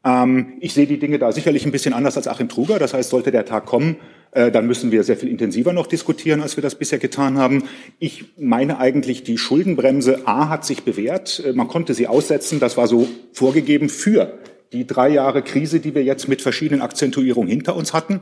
[0.04, 2.78] Ähm, ich sehe die Dinge da sicherlich ein bisschen anders als Achim Truger.
[2.78, 3.96] Das heißt, sollte der Tag kommen,
[4.32, 7.64] äh, dann müssen wir sehr viel intensiver noch diskutieren, als wir das bisher getan haben.
[7.98, 11.42] Ich meine eigentlich, die Schuldenbremse A hat sich bewährt.
[11.44, 12.60] Äh, man konnte sie aussetzen.
[12.60, 14.38] Das war so vorgegeben für
[14.72, 18.20] die drei Jahre Krise, die wir jetzt mit verschiedenen Akzentuierungen hinter uns hatten.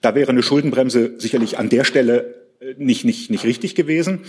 [0.00, 4.20] Da wäre eine Schuldenbremse sicherlich an der Stelle äh, nicht, nicht, nicht richtig gewesen.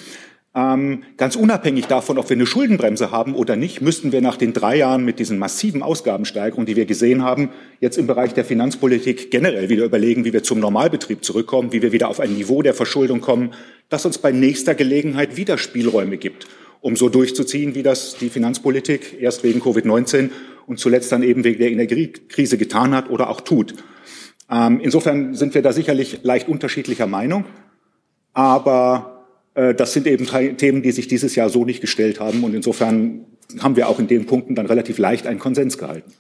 [0.56, 4.52] Ähm, ganz unabhängig davon, ob wir eine Schuldenbremse haben oder nicht, müssten wir nach den
[4.52, 7.50] drei Jahren mit diesen massiven Ausgabensteigerungen, die wir gesehen haben,
[7.80, 11.92] jetzt im Bereich der Finanzpolitik generell wieder überlegen, wie wir zum Normalbetrieb zurückkommen, wie wir
[11.92, 13.54] wieder auf ein Niveau der Verschuldung kommen,
[13.90, 16.48] das uns bei nächster Gelegenheit wieder Spielräume gibt,
[16.82, 20.32] um so durchzuziehen, wie das die Finanzpolitik erst wegen Covid-19
[20.66, 23.76] und zuletzt dann eben wegen der Energiekrise getan hat oder auch tut.
[24.52, 27.46] Ähm, insofern sind wir da sicherlich leicht unterschiedlicher Meinung,
[28.34, 30.26] aber äh, das sind eben
[30.58, 32.44] Themen, die sich dieses Jahr so nicht gestellt haben.
[32.44, 33.26] Und insofern
[33.60, 36.14] haben wir auch in den Punkten dann relativ leicht einen Konsens gehalten.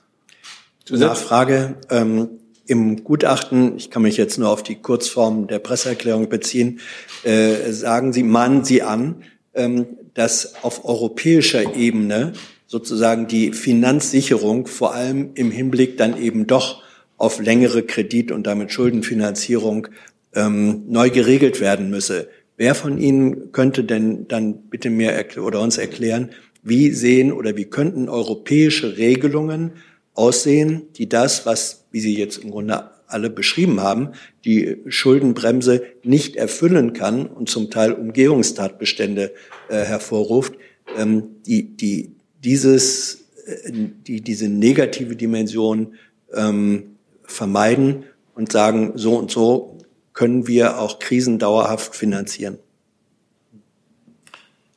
[0.89, 1.75] Nachfrage.
[1.89, 2.29] Ähm,
[2.65, 6.79] Im Gutachten, ich kann mich jetzt nur auf die Kurzform der Presseerklärung beziehen,
[7.23, 9.23] äh, sagen Sie, mahnen Sie an,
[9.53, 12.33] ähm, dass auf europäischer Ebene
[12.67, 16.83] sozusagen die Finanzsicherung vor allem im Hinblick dann eben doch
[17.19, 19.89] auf längere Kredit- und damit Schuldenfinanzierung
[20.33, 22.29] ähm, neu geregelt werden müsse.
[22.57, 26.31] Wer von Ihnen könnte denn dann bitte mir oder uns erklären,
[26.63, 29.73] wie sehen oder wie könnten europäische Regelungen
[30.13, 34.09] aussehen, die das, was, wie Sie jetzt im Grunde alle beschrieben haben,
[34.45, 39.33] die Schuldenbremse nicht erfüllen kann und zum Teil Umgehungstatbestände
[39.69, 40.53] äh, hervorruft,
[40.97, 45.95] ähm, die, die dieses, äh, die diese negative Dimension
[46.33, 46.95] ähm,
[47.31, 48.05] vermeiden
[48.35, 49.77] und sagen, so und so
[50.13, 52.59] können wir auch Krisen dauerhaft finanzieren.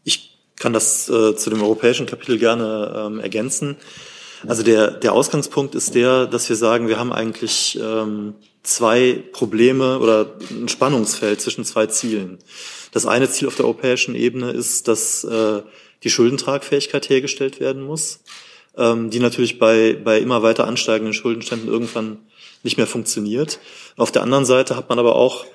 [0.05, 3.77] Ich kann das äh, zu dem europäischen Kapitel gerne ähm, ergänzen.
[4.47, 9.99] Also der, der Ausgangspunkt ist der, dass wir sagen, wir haben eigentlich ähm, zwei Probleme
[9.99, 12.39] oder ein Spannungsfeld zwischen zwei Zielen.
[12.93, 15.63] Das eine Ziel auf der europäischen Ebene ist, dass äh,
[16.03, 18.21] die Schuldentragfähigkeit hergestellt werden muss,
[18.77, 22.19] ähm, die natürlich bei, bei immer weiter ansteigenden Schuldenständen irgendwann
[22.63, 23.59] nicht mehr funktioniert.
[23.97, 25.47] Auf der anderen Seite hat man aber auch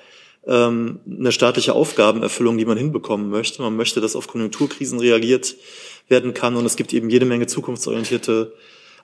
[0.46, 3.62] ähm, eine staatliche Aufgabenerfüllung, die man hinbekommen möchte.
[3.62, 5.56] Man möchte, dass auf Konjunkturkrisen reagiert
[6.08, 8.52] werden kann und es gibt eben jede Menge zukunftsorientierte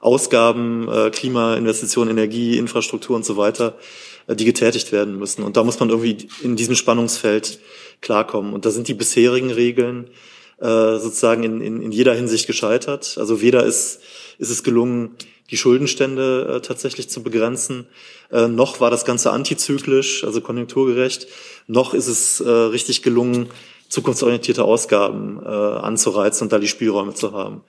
[0.00, 3.78] Ausgaben, äh, Klima, Investitionen, Energie, Infrastruktur und so weiter,
[4.26, 5.42] äh, die getätigt werden müssen.
[5.42, 7.59] Und da muss man irgendwie in diesem Spannungsfeld
[8.00, 8.52] klarkommen.
[8.52, 10.11] Und da sind die bisherigen Regeln
[10.59, 13.16] äh, sozusagen in, in, in jeder Hinsicht gescheitert.
[13.18, 14.00] Also weder ist,
[14.38, 15.16] ist es gelungen,
[15.51, 17.86] die Schuldenstände äh, tatsächlich zu begrenzen.
[18.30, 21.26] Äh, noch war das Ganze antizyklisch, also konjunkturgerecht.
[21.66, 23.51] Noch ist es äh, richtig gelungen,
[23.88, 27.61] zukunftsorientierte Ausgaben äh, anzureizen und da die Spielräume zu haben.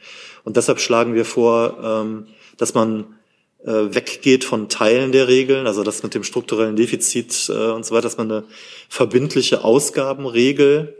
[0.43, 3.05] Und deshalb schlagen wir vor, ähm, dass man
[3.65, 7.93] äh, weggeht von Teilen der Regeln, also das mit dem strukturellen Defizit äh, und so
[7.93, 8.43] weiter, dass man eine
[8.87, 10.95] verbindliche Ausgabenregel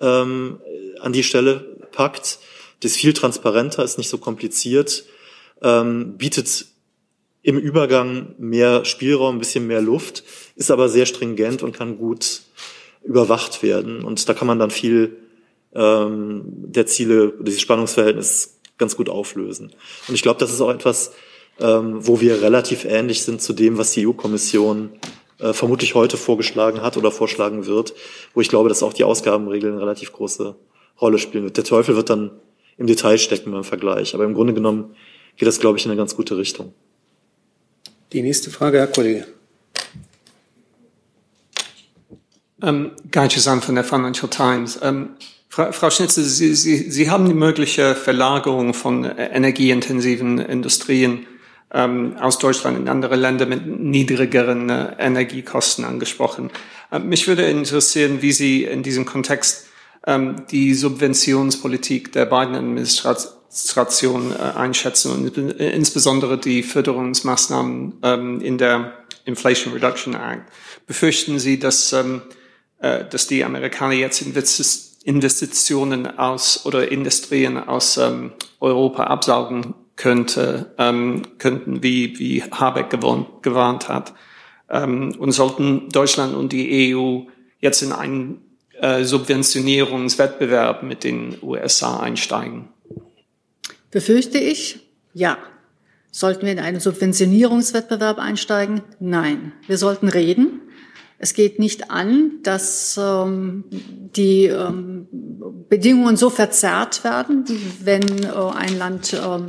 [0.00, 0.60] ähm,
[1.00, 2.38] an die Stelle packt.
[2.80, 5.04] Das ist viel transparenter, ist nicht so kompliziert
[5.66, 6.66] ähm, bietet
[7.42, 10.22] im Übergang mehr Spielraum, ein bisschen mehr Luft,
[10.54, 12.42] ist aber sehr stringent und kann gut
[13.02, 14.04] überwacht werden.
[14.04, 15.16] Und da kann man dann viel
[15.74, 19.72] ähm, der Ziele, dieses Spannungsverhältnis ganz gut auflösen.
[20.08, 21.12] Und ich glaube, das ist auch etwas,
[21.60, 24.90] ähm, wo wir relativ ähnlich sind zu dem, was die EU-Kommission
[25.38, 27.94] äh, vermutlich heute vorgeschlagen hat oder vorschlagen wird,
[28.34, 30.56] wo ich glaube, dass auch die Ausgabenregeln eine relativ große
[31.00, 31.56] Rolle spielen wird.
[31.56, 32.30] Der Teufel wird dann
[32.78, 34.14] im Detail stecken beim Vergleich.
[34.14, 34.94] Aber im Grunde genommen
[35.36, 36.72] geht das, glaube ich, in eine ganz gute Richtung.
[38.12, 39.26] Die nächste Frage, Herr Kollege.
[42.62, 44.78] Ähm, Guy Chazan von der Financial Times.
[44.82, 45.10] Ähm,
[45.48, 51.26] Frau, Frau Schnitzer, Sie, Sie, Sie haben die mögliche Verlagerung von energieintensiven Industrien
[51.72, 56.50] ähm, aus Deutschland in andere Länder mit niedrigeren äh, Energiekosten angesprochen.
[56.90, 59.66] Äh, mich würde interessieren, wie Sie in diesem Kontext
[60.06, 68.58] ähm, die Subventionspolitik der beiden Administrationen Administration äh, einschätzen und insbesondere die Förderungsmaßnahmen ähm, in
[68.58, 68.92] der
[69.24, 70.42] Inflation Reduction Act.
[70.86, 72.22] Befürchten Sie, dass, ähm,
[72.80, 74.22] äh, dass die Amerikaner jetzt
[75.04, 83.42] Investitionen aus oder Industrien aus ähm, Europa absaugen könnte, ähm, könnten, wie, wie Habeck gewarnt,
[83.42, 84.12] gewarnt hat?
[84.68, 87.20] Ähm, und sollten Deutschland und die EU
[87.60, 88.40] jetzt in einen
[88.80, 92.68] äh, Subventionierungswettbewerb mit den USA einsteigen?
[93.96, 94.92] Befürchte ich?
[95.14, 95.38] Ja.
[96.10, 98.82] Sollten wir in einen Subventionierungswettbewerb einsteigen?
[99.00, 99.54] Nein.
[99.66, 100.60] Wir sollten reden.
[101.18, 105.08] Es geht nicht an, dass ähm, die ähm,
[105.70, 107.46] Bedingungen so verzerrt werden,
[107.82, 109.46] wenn äh, ein Land ähm,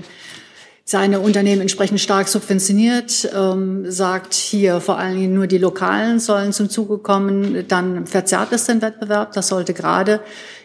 [0.86, 6.54] seine Unternehmen entsprechend stark subventioniert, ähm, sagt hier vor allen Dingen nur die Lokalen sollen
[6.54, 9.34] zum Zuge kommen, dann verzerrt es den Wettbewerb.
[9.34, 10.22] Das sollte gerade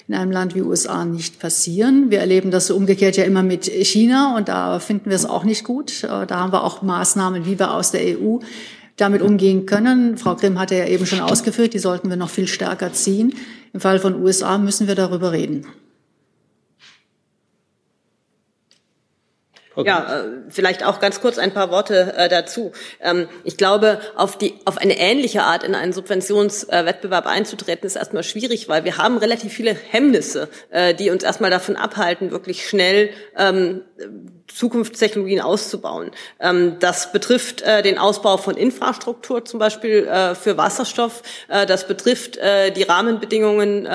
[0.08, 2.10] in einem Land wie USA nicht passieren.
[2.10, 5.64] Wir erleben das umgekehrt ja immer mit China und da finden wir es auch nicht
[5.64, 6.04] gut.
[6.04, 8.38] Äh, da haben wir auch Maßnahmen, wie wir aus der EU
[8.96, 10.16] damit umgehen können.
[10.18, 13.34] Frau Grimm hatte ja eben schon ausgeführt, die sollten wir noch viel stärker ziehen.
[13.72, 15.66] Im Fall von USA müssen wir darüber reden.
[19.74, 19.88] Okay.
[19.88, 22.72] Ja, äh, vielleicht auch ganz kurz ein paar Worte äh, dazu.
[23.00, 28.22] Ähm, ich glaube, auf, die, auf eine ähnliche Art in einen Subventionswettbewerb einzutreten, ist erstmal
[28.22, 33.10] schwierig, weil wir haben relativ viele Hemmnisse, äh, die uns erstmal davon abhalten, wirklich schnell
[33.36, 33.82] ähm,
[34.48, 36.10] Zukunftstechnologien auszubauen.
[36.38, 41.22] Ähm, das betrifft äh, den Ausbau von Infrastruktur, zum Beispiel äh, für Wasserstoff.
[41.48, 43.86] Äh, das betrifft äh, die Rahmenbedingungen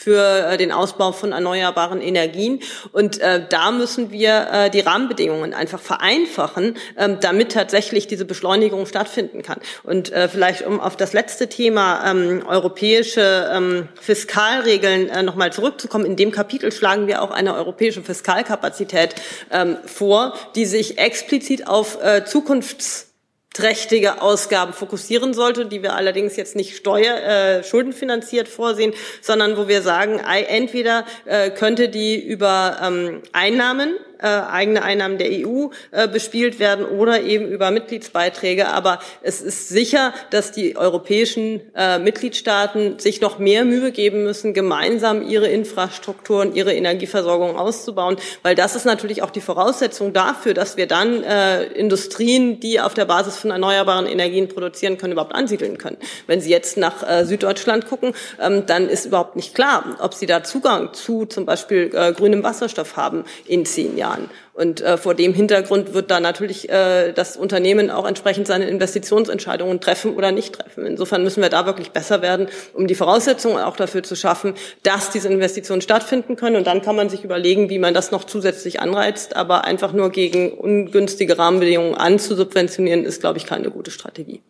[0.00, 2.60] für äh, den Ausbau von erneuerbaren Energien.
[2.92, 8.86] Und äh, da müssen wir äh, die Rahmenbedingungen einfach vereinfachen, ähm, damit tatsächlich diese Beschleunigung
[8.86, 9.60] stattfinden kann.
[9.82, 16.06] Und äh, vielleicht um auf das letzte Thema ähm, europäische ähm, Fiskalregeln äh, nochmal zurückzukommen.
[16.06, 19.14] In dem Kapitel schlagen wir auch eine europäische Fiskalkapazität
[19.50, 23.09] ähm, vor, die sich explizit auf äh, Zukunfts
[23.52, 29.66] trächtige Ausgaben fokussieren sollte, die wir allerdings jetzt nicht steuer äh, schuldenfinanziert vorsehen, sondern wo
[29.66, 36.08] wir sagen, entweder äh, könnte die über ähm, Einnahmen äh, eigene Einnahmen der EU äh,
[36.08, 38.68] bespielt werden oder eben über Mitgliedsbeiträge.
[38.68, 44.54] Aber es ist sicher, dass die europäischen äh, Mitgliedstaaten sich noch mehr Mühe geben müssen,
[44.54, 50.54] gemeinsam ihre Infrastruktur und ihre Energieversorgung auszubauen, weil das ist natürlich auch die Voraussetzung dafür,
[50.54, 55.34] dass wir dann äh, Industrien, die auf der Basis von erneuerbaren Energien produzieren können, überhaupt
[55.34, 55.96] ansiedeln können.
[56.26, 60.26] Wenn Sie jetzt nach äh, Süddeutschland gucken, ähm, dann ist überhaupt nicht klar, ob Sie
[60.26, 64.09] da Zugang zu zum Beispiel äh, grünem Wasserstoff haben in zehn Jahren.
[64.10, 64.30] Jahren.
[64.52, 69.80] Und äh, vor dem Hintergrund wird da natürlich äh, das Unternehmen auch entsprechend seine Investitionsentscheidungen
[69.80, 70.86] treffen oder nicht treffen.
[70.86, 75.10] Insofern müssen wir da wirklich besser werden, um die Voraussetzungen auch dafür zu schaffen, dass
[75.10, 76.56] diese Investitionen stattfinden können.
[76.56, 79.36] Und dann kann man sich überlegen, wie man das noch zusätzlich anreizt.
[79.36, 84.42] Aber einfach nur gegen ungünstige Rahmenbedingungen anzusubventionieren, ist, glaube ich, keine gute Strategie.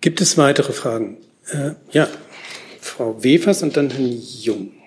[0.00, 1.18] Gibt es weitere Fragen?
[1.50, 2.08] Äh, ja,
[2.80, 4.81] Frau Wefers und dann Herrn Jung.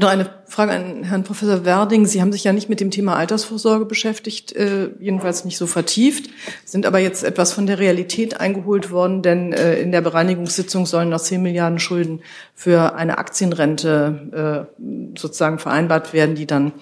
[0.00, 2.06] Noch eine Frage an Herrn Professor Werding.
[2.06, 6.30] Sie haben sich ja nicht mit dem Thema Altersvorsorge beschäftigt, äh, jedenfalls nicht so vertieft,
[6.64, 11.10] sind aber jetzt etwas von der Realität eingeholt worden, denn äh, in der Bereinigungssitzung sollen
[11.10, 12.22] noch 10 Milliarden Schulden
[12.54, 16.72] für eine Aktienrente äh, sozusagen vereinbart werden, die dann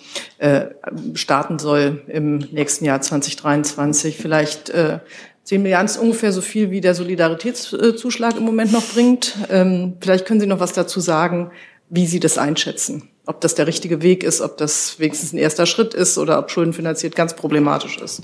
[1.14, 4.16] starten soll im nächsten Jahr 2023.
[4.16, 5.00] Vielleicht äh,
[5.42, 9.34] 10 Milliarden ist ungefähr so viel, wie der Solidaritätszuschlag im Moment noch bringt.
[9.50, 11.50] Ähm, vielleicht können Sie noch was dazu sagen,
[11.90, 13.08] wie Sie das einschätzen.
[13.26, 16.50] Ob das der richtige Weg ist, ob das wenigstens ein erster Schritt ist oder ob
[16.50, 18.22] schuldenfinanziert ganz problematisch ist.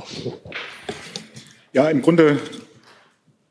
[1.72, 2.38] Ja, im Grunde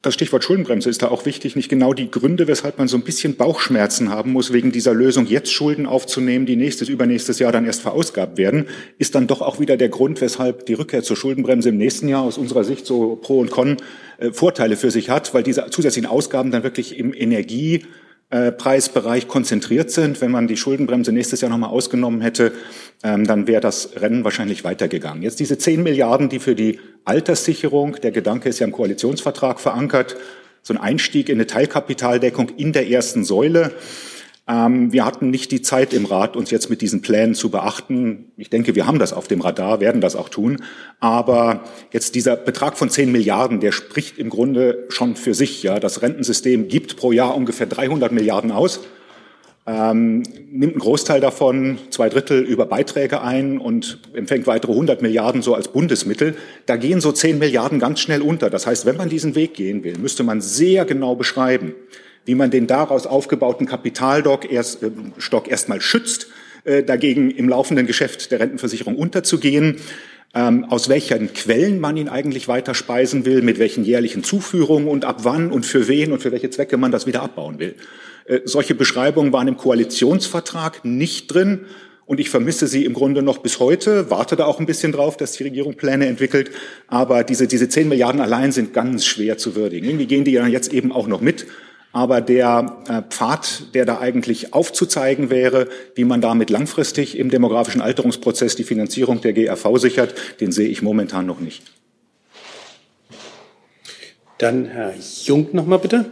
[0.04, 3.04] das Stichwort Schuldenbremse ist da auch wichtig, nicht genau die Gründe, weshalb man so ein
[3.04, 7.66] bisschen Bauchschmerzen haben muss, wegen dieser Lösung jetzt Schulden aufzunehmen, die nächstes, übernächstes Jahr dann
[7.66, 11.70] erst verausgabt werden, ist dann doch auch wieder der Grund, weshalb die Rückkehr zur Schuldenbremse
[11.70, 13.78] im nächsten Jahr aus unserer Sicht so Pro und Con
[14.18, 17.86] äh, Vorteile für sich hat, weil diese zusätzlichen Ausgaben dann wirklich im Energie
[18.52, 20.22] Preisbereich konzentriert sind.
[20.22, 22.52] Wenn man die Schuldenbremse nächstes Jahr nochmal ausgenommen hätte,
[23.04, 25.22] ähm, dann wäre das Rennen wahrscheinlich weitergegangen.
[25.22, 30.16] Jetzt diese 10 Milliarden, die für die Alterssicherung, der Gedanke ist ja im Koalitionsvertrag verankert,
[30.62, 33.74] so ein Einstieg in eine Teilkapitaldeckung in der ersten Säule.
[34.46, 38.32] Ähm, wir hatten nicht die Zeit im Rat, uns jetzt mit diesen Plänen zu beachten.
[38.36, 40.62] Ich denke, wir haben das auf dem Radar, werden das auch tun.
[41.00, 45.64] Aber jetzt dieser Betrag von 10 Milliarden, der spricht im Grunde schon für sich.
[45.64, 48.82] Ja, das Rentensystem gibt pro Jahr ungefähr 300 Milliarden aus.
[49.66, 55.42] Ähm, nimmt einen Großteil davon, zwei Drittel über Beiträge ein und empfängt weitere 100 Milliarden
[55.42, 56.36] so als Bundesmittel.
[56.66, 58.50] Da gehen so 10 Milliarden ganz schnell unter.
[58.50, 61.76] Das heißt, wenn man diesen Weg gehen will, müsste man sehr genau beschreiben,
[62.26, 66.28] wie man den daraus aufgebauten Kapitalstock erst, äh, Stock erstmal schützt,
[66.64, 69.78] äh, dagegen im laufenden Geschäft der Rentenversicherung unterzugehen,
[70.34, 75.06] ähm, aus welchen Quellen man ihn eigentlich weiter speisen will, mit welchen jährlichen Zuführungen und
[75.06, 77.76] ab wann und für wen und für welche Zwecke man das wieder abbauen will.
[78.26, 81.66] Äh, solche Beschreibungen waren im Koalitionsvertrag nicht drin.
[82.06, 85.16] Und ich vermisse sie im Grunde noch bis heute, warte da auch ein bisschen drauf,
[85.16, 86.52] dass die Regierung Pläne entwickelt.
[86.88, 89.88] Aber diese, diese 10 Milliarden allein sind ganz schwer zu würdigen.
[89.88, 91.46] Irgendwie gehen die ja jetzt eben auch noch mit.
[91.96, 97.82] Aber der äh, Pfad, der da eigentlich aufzuzeigen wäre, wie man damit langfristig im demografischen
[97.82, 101.62] Alterungsprozess die Finanzierung der GRV sichert, den sehe ich momentan noch nicht.
[104.40, 106.12] Dann Herr Jung noch mal bitte.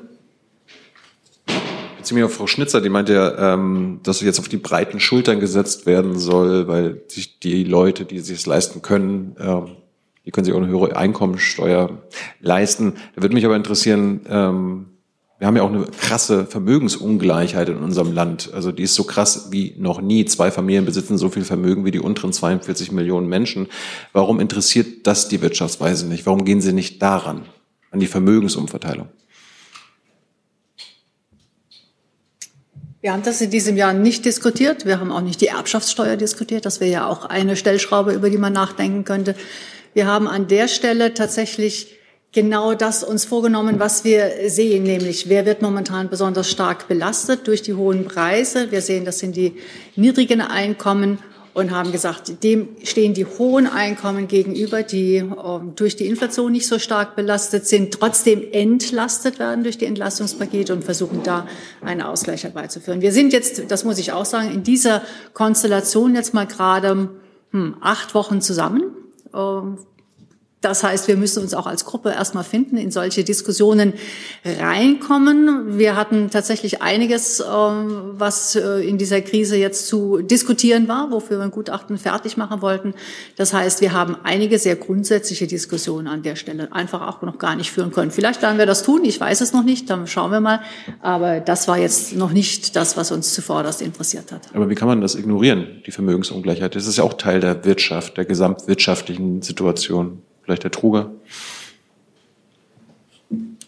[1.97, 5.39] beziehe mich auf Frau Schnitzer, die meinte ja, ähm, dass jetzt auf die breiten Schultern
[5.39, 9.77] gesetzt werden soll, weil sich die Leute, die sich es leisten können, ähm,
[10.25, 12.03] die können sich auch eine höhere Einkommensteuer
[12.39, 12.93] leisten.
[13.15, 14.90] Da würde mich aber interessieren, ähm,
[15.41, 18.51] Wir haben ja auch eine krasse Vermögensungleichheit in unserem Land.
[18.53, 20.23] Also die ist so krass wie noch nie.
[20.25, 23.65] Zwei Familien besitzen so viel Vermögen wie die unteren 42 Millionen Menschen.
[24.13, 26.27] Warum interessiert das die Wirtschaftsweise nicht?
[26.27, 27.47] Warum gehen Sie nicht daran,
[27.89, 29.09] an die Vermögensumverteilung?
[33.01, 34.85] Wir haben das in diesem Jahr nicht diskutiert.
[34.85, 36.67] Wir haben auch nicht die Erbschaftssteuer diskutiert.
[36.67, 39.33] Das wäre ja auch eine Stellschraube, über die man nachdenken könnte.
[39.95, 41.97] Wir haben an der Stelle tatsächlich
[42.31, 47.61] genau das uns vorgenommen, was wir sehen, nämlich wer wird momentan besonders stark belastet durch
[47.61, 48.71] die hohen Preise.
[48.71, 49.55] Wir sehen, das sind die
[49.95, 51.19] niedrigen Einkommen
[51.53, 55.25] und haben gesagt, dem stehen die hohen Einkommen gegenüber, die äh,
[55.75, 60.83] durch die Inflation nicht so stark belastet sind, trotzdem entlastet werden durch die Entlastungspakete und
[60.83, 61.45] versuchen da
[61.81, 63.01] einen Ausgleich herbeizuführen.
[63.01, 65.01] Wir sind jetzt, das muss ich auch sagen, in dieser
[65.33, 67.09] Konstellation jetzt mal gerade
[67.51, 68.83] hm, acht Wochen zusammen.
[70.61, 73.93] Das heißt, wir müssen uns auch als Gruppe erstmal finden, in solche Diskussionen
[74.45, 75.79] reinkommen.
[75.79, 81.39] Wir hatten tatsächlich einiges, ähm, was äh, in dieser Krise jetzt zu diskutieren war, wofür
[81.39, 82.93] wir ein Gutachten fertig machen wollten.
[83.37, 87.55] Das heißt, wir haben einige sehr grundsätzliche Diskussionen an der Stelle einfach auch noch gar
[87.55, 88.11] nicht führen können.
[88.11, 90.61] Vielleicht werden wir das tun, ich weiß es noch nicht, dann schauen wir mal.
[91.01, 94.41] Aber das war jetzt noch nicht das, was uns zuvorderst interessiert hat.
[94.53, 96.75] Aber wie kann man das ignorieren, die Vermögensungleichheit?
[96.75, 100.21] Das ist ja auch Teil der Wirtschaft, der gesamtwirtschaftlichen Situation.
[100.43, 101.11] Vielleicht der Truger.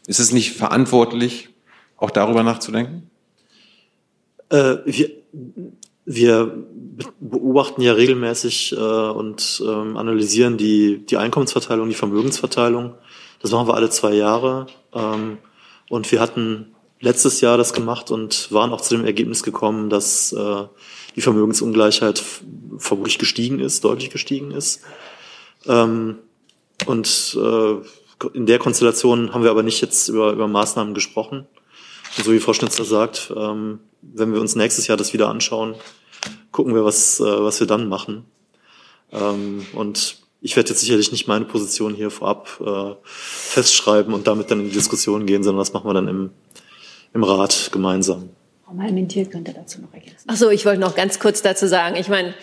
[0.08, 1.50] Ist es nicht verantwortlich,
[1.98, 3.10] auch darüber nachzudenken?
[4.50, 5.10] Äh, wir,
[6.06, 6.66] wir
[7.20, 12.96] beobachten ja regelmäßig äh, und ähm, analysieren die, die Einkommensverteilung, die Vermögensverteilung.
[13.42, 14.68] Das machen wir alle zwei Jahre.
[14.94, 15.38] Ähm,
[15.90, 20.34] und wir hatten letztes Jahr das gemacht und waren auch zu dem Ergebnis gekommen, dass
[20.34, 20.64] äh,
[21.16, 22.24] die Vermögensungleichheit
[22.78, 24.82] vermutlich gestiegen ist, deutlich gestiegen ist.
[25.66, 26.18] Ähm,
[26.86, 27.76] und äh,
[28.34, 31.48] in der Konstellation haben wir aber nicht jetzt über, über Maßnahmen gesprochen.
[32.18, 35.76] Und so wie Frau Schnitzler sagt, ähm, wenn wir uns nächstes Jahr das wieder anschauen,
[36.52, 38.26] gucken wir, was, äh, was wir dann machen.
[39.12, 44.52] Ähm, und ich werde jetzt sicherlich nicht meine Position hier vorab äh, festschreiben und damit
[44.52, 46.32] dann in die Diskussion gehen, sondern das machen wir dann im,
[47.14, 48.30] im Rat gemeinsam.
[48.66, 50.26] Frau Malmentier könnte dazu noch ergänzen.
[50.28, 51.96] Ach so, ich wollte noch ganz kurz dazu sagen.
[51.96, 52.34] Ich meine,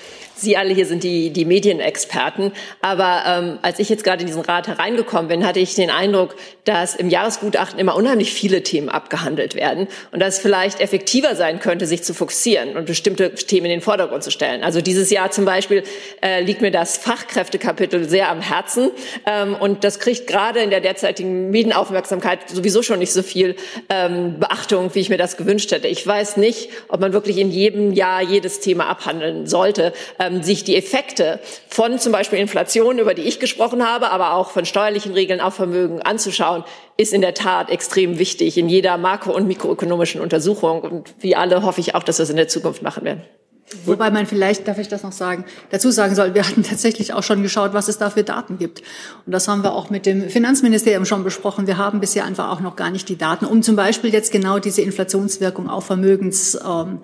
[0.40, 2.52] Sie alle hier sind die, die Medienexperten.
[2.80, 6.36] Aber ähm, als ich jetzt gerade in diesen Rat hereingekommen bin, hatte ich den Eindruck,
[6.64, 11.58] dass im Jahresgutachten immer unheimlich viele Themen abgehandelt werden und dass es vielleicht effektiver sein
[11.58, 14.62] könnte, sich zu fokussieren und bestimmte Themen in den Vordergrund zu stellen.
[14.62, 15.82] Also dieses Jahr zum Beispiel
[16.22, 18.90] äh, liegt mir das Fachkräftekapitel sehr am Herzen
[19.26, 23.56] ähm, und das kriegt gerade in der derzeitigen Medienaufmerksamkeit sowieso schon nicht so viel
[23.88, 25.88] ähm, Beachtung, wie ich mir das gewünscht hätte.
[25.88, 29.92] Ich weiß nicht, ob man wirklich in jedem Jahr jedes Thema abhandeln sollte.
[30.18, 34.34] Ähm, ähm, sich die Effekte von zum Beispiel Inflation, über die ich gesprochen habe, aber
[34.34, 36.64] auch von steuerlichen Regeln auf Vermögen anzuschauen,
[36.96, 40.82] ist in der Tat extrem wichtig in jeder makro- und mikroökonomischen Untersuchung.
[40.82, 43.22] Und wie alle hoffe ich auch, dass wir es in der Zukunft machen werden.
[43.84, 47.22] Wobei man vielleicht, darf ich das noch sagen, dazu sagen soll, wir hatten tatsächlich auch
[47.22, 48.82] schon geschaut, was es da für Daten gibt.
[49.26, 51.68] Und das haben wir auch mit dem Finanzministerium schon besprochen.
[51.68, 54.58] Wir haben bisher einfach auch noch gar nicht die Daten, um zum Beispiel jetzt genau
[54.58, 56.98] diese Inflationswirkung auf Vermögens ähm,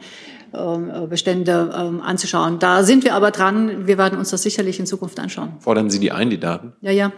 [1.09, 2.59] Bestände ähm, anzuschauen.
[2.59, 3.87] Da sind wir aber dran.
[3.87, 5.55] Wir werden uns das sicherlich in Zukunft anschauen.
[5.61, 6.73] Fordern Sie die ein, die Daten?
[6.81, 7.13] Ja, ja.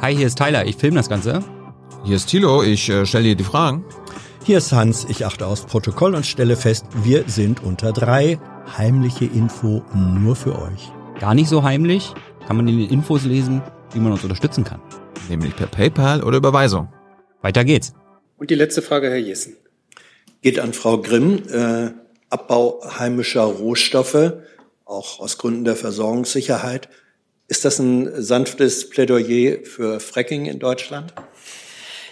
[0.00, 0.66] Hi, hier ist Tyler.
[0.66, 1.42] Ich filme das Ganze.
[2.04, 2.62] Hier ist Thilo.
[2.62, 3.84] Ich äh, stelle dir die Fragen.
[4.44, 5.06] Hier ist Hans.
[5.08, 8.38] Ich achte aufs Protokoll und stelle fest, wir sind unter drei.
[8.76, 10.92] Heimliche Info nur für euch.
[11.20, 12.12] Gar nicht so heimlich.
[12.46, 13.62] Kann man in den Infos lesen,
[13.94, 14.82] wie man uns unterstützen kann.
[15.30, 16.88] Nämlich per PayPal oder Überweisung.
[17.40, 17.94] Weiter geht's.
[18.36, 19.56] Und die letzte Frage, Herr Jessen
[20.44, 21.42] geht an Frau Grimm.
[21.48, 21.92] Äh,
[22.28, 24.34] Abbau heimischer Rohstoffe,
[24.84, 26.90] auch aus Gründen der Versorgungssicherheit.
[27.48, 31.14] Ist das ein sanftes Plädoyer für Fracking in Deutschland?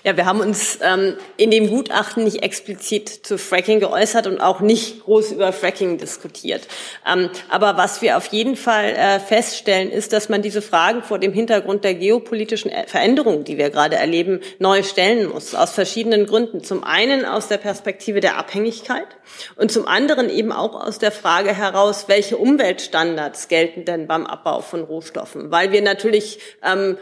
[0.04, 4.60] Ja, wir haben uns ähm, in dem Gutachten nicht explizit zu Fracking geäußert und auch
[4.60, 6.66] nicht groß über Fracking diskutiert.
[7.06, 11.20] Ähm, aber was wir auf jeden Fall äh, feststellen, ist, dass man diese Fragen vor
[11.20, 15.54] dem Hintergrund der geopolitischen Veränderungen, die wir gerade erleben, neu stellen muss.
[15.54, 16.64] Aus verschiedenen Gründen.
[16.64, 19.06] Zum einen aus der Perspektive der Abhängigkeit
[19.54, 24.62] und zum anderen eben auch aus der Frage heraus, welche Umweltstandards gelten denn beim Abbau
[24.62, 25.52] von Rohstoffen?
[25.52, 26.98] Weil wir natürlich ähm,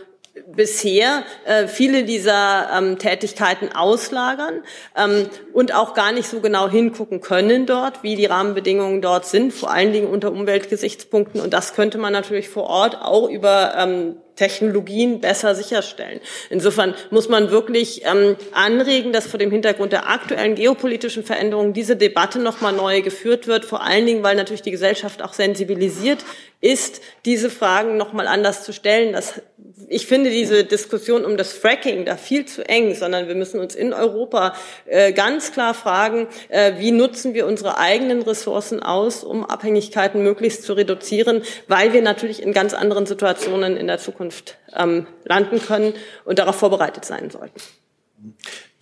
[0.47, 4.63] bisher äh, viele dieser ähm, Tätigkeiten auslagern
[4.97, 9.53] ähm, und auch gar nicht so genau hingucken können dort, wie die Rahmenbedingungen dort sind,
[9.53, 11.41] vor allen Dingen unter Umweltgesichtspunkten.
[11.41, 16.19] Und das könnte man natürlich vor Ort auch über ähm, Technologien besser sicherstellen.
[16.49, 21.95] Insofern muss man wirklich ähm, anregen, dass vor dem Hintergrund der aktuellen geopolitischen Veränderungen diese
[21.95, 23.67] Debatte noch mal neu geführt wird.
[23.67, 26.25] Vor allen Dingen, weil natürlich die Gesellschaft auch sensibilisiert
[26.61, 29.13] ist, diese Fragen noch mal anders zu stellen.
[29.13, 29.41] Das,
[29.89, 33.75] ich finde diese Diskussion um das Fracking da viel zu eng, sondern wir müssen uns
[33.75, 34.55] in Europa
[34.87, 40.65] äh, ganz klar fragen, äh, wie nutzen wir unsere eigenen Ressourcen aus, um Abhängigkeiten möglichst
[40.65, 44.30] zu reduzieren, weil wir natürlich in ganz anderen Situationen in der Zukunft
[44.77, 45.95] ähm, landen können
[46.25, 47.61] und darauf vorbereitet sein sollten.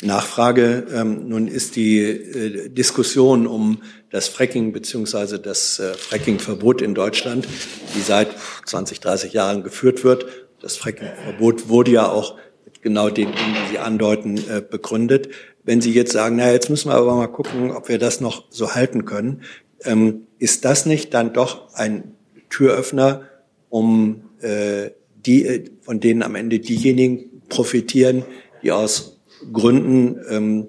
[0.03, 0.87] Nachfrage.
[0.95, 7.49] Ähm, nun ist die äh, Diskussion um das Fracking beziehungsweise das äh, Fracking-Verbot in Deutschland,
[7.97, 8.29] die seit
[8.67, 10.27] 20, 30 Jahren geführt wird.
[10.61, 15.31] Das Fracking-Verbot wurde ja auch mit genau den Dingen, die Sie andeuten, äh, begründet.
[15.65, 18.45] Wenn Sie jetzt sagen, na, jetzt müssen wir aber mal gucken, ob wir das noch
[18.51, 19.43] so halten können,
[19.85, 22.15] ähm, ist das nicht dann doch ein
[22.51, 23.23] Türöffner,
[23.69, 24.91] um äh,
[25.27, 28.25] die, äh, von denen am Ende diejenigen profitieren,
[28.63, 29.19] die aus
[29.53, 30.67] Gründen ähm,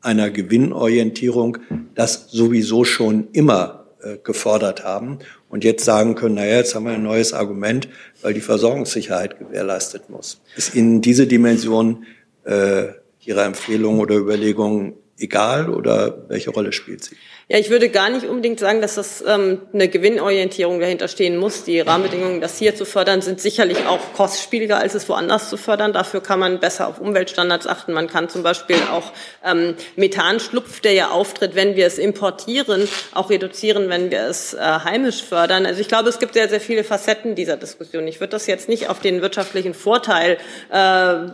[0.00, 1.58] einer Gewinnorientierung
[1.94, 5.18] das sowieso schon immer äh, gefordert haben
[5.48, 7.88] und jetzt sagen können, naja, jetzt haben wir ein neues Argument,
[8.20, 10.40] weil die Versorgungssicherheit gewährleistet muss.
[10.56, 12.04] Ist Ihnen diese Dimension
[12.44, 12.88] äh,
[13.24, 17.16] Ihrer Empfehlung oder Überlegungen egal oder welche Rolle spielt sie?
[17.48, 21.64] Ja, ich würde gar nicht unbedingt sagen, dass das ähm, eine Gewinnorientierung dahinter stehen muss.
[21.64, 25.92] Die Rahmenbedingungen, das hier zu fördern, sind sicherlich auch kostspieliger, als es woanders zu fördern.
[25.92, 27.94] Dafür kann man besser auf Umweltstandards achten.
[27.94, 29.10] Man kann zum Beispiel auch
[29.44, 34.60] ähm, Methanschlupf, der ja auftritt, wenn wir es importieren, auch reduzieren, wenn wir es äh,
[34.60, 35.66] heimisch fördern.
[35.66, 38.06] Also ich glaube, es gibt sehr, sehr viele Facetten dieser Diskussion.
[38.06, 40.38] Ich würde das jetzt nicht auf den wirtschaftlichen Vorteil,
[40.70, 41.32] äh, am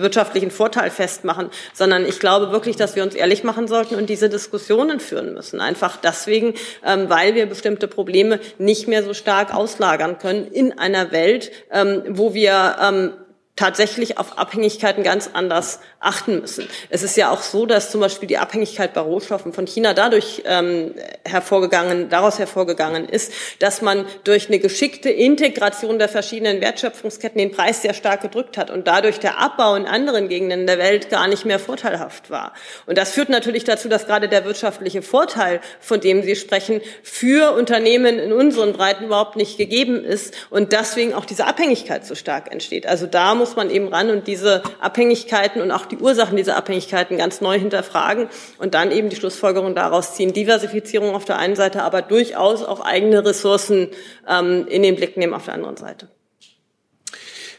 [0.00, 4.28] wirtschaftlichen Vorteil festmachen, sondern ich glaube wirklich, dass wir uns ehrlich machen sollten und diese
[4.28, 5.60] Diskussion Diskussionen führen müssen.
[5.60, 11.12] Einfach deswegen, ähm, weil wir bestimmte Probleme nicht mehr so stark auslagern können in einer
[11.12, 13.12] Welt, ähm, wo wir ähm,
[13.56, 16.68] tatsächlich auf Abhängigkeiten ganz anders achten müssen.
[16.90, 20.42] Es ist ja auch so, dass zum Beispiel die Abhängigkeit bei Rohstoffen von China dadurch
[20.44, 20.94] ähm,
[21.24, 27.82] hervorgegangen, daraus hervorgegangen ist, dass man durch eine geschickte Integration der verschiedenen Wertschöpfungsketten den Preis
[27.82, 31.44] sehr stark gedrückt hat und dadurch der Abbau in anderen Gegenden der Welt gar nicht
[31.44, 32.54] mehr vorteilhaft war.
[32.86, 37.52] Und das führt natürlich dazu, dass gerade der wirtschaftliche Vorteil, von dem Sie sprechen, für
[37.52, 42.50] Unternehmen in unseren Breiten überhaupt nicht gegeben ist und deswegen auch diese Abhängigkeit so stark
[42.50, 42.86] entsteht.
[42.86, 47.18] Also da muss man eben ran und diese Abhängigkeiten und auch die Ursachen dieser Abhängigkeiten
[47.18, 50.32] ganz neu hinterfragen und dann eben die Schlussfolgerung daraus ziehen.
[50.32, 53.88] Diversifizierung auf der einen Seite, aber durchaus auch eigene Ressourcen
[54.26, 56.08] ähm, in den Blick nehmen auf der anderen Seite.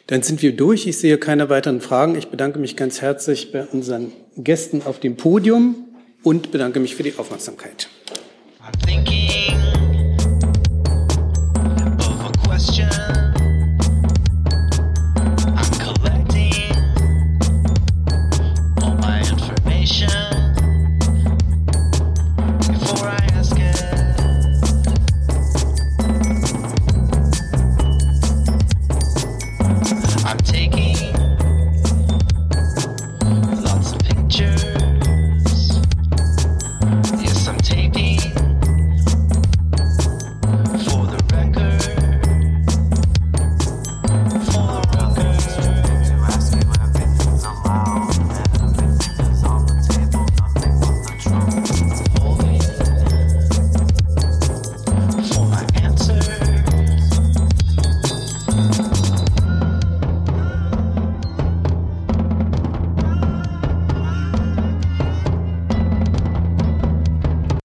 [0.08, 0.88] Dann sind wir durch.
[0.88, 2.16] Ich sehe keine weiteren Fragen.
[2.16, 5.76] Ich bedanke mich ganz herzlich bei unseren Gästen auf dem Podium
[6.24, 7.90] und bedanke mich für die Aufmerksamkeit.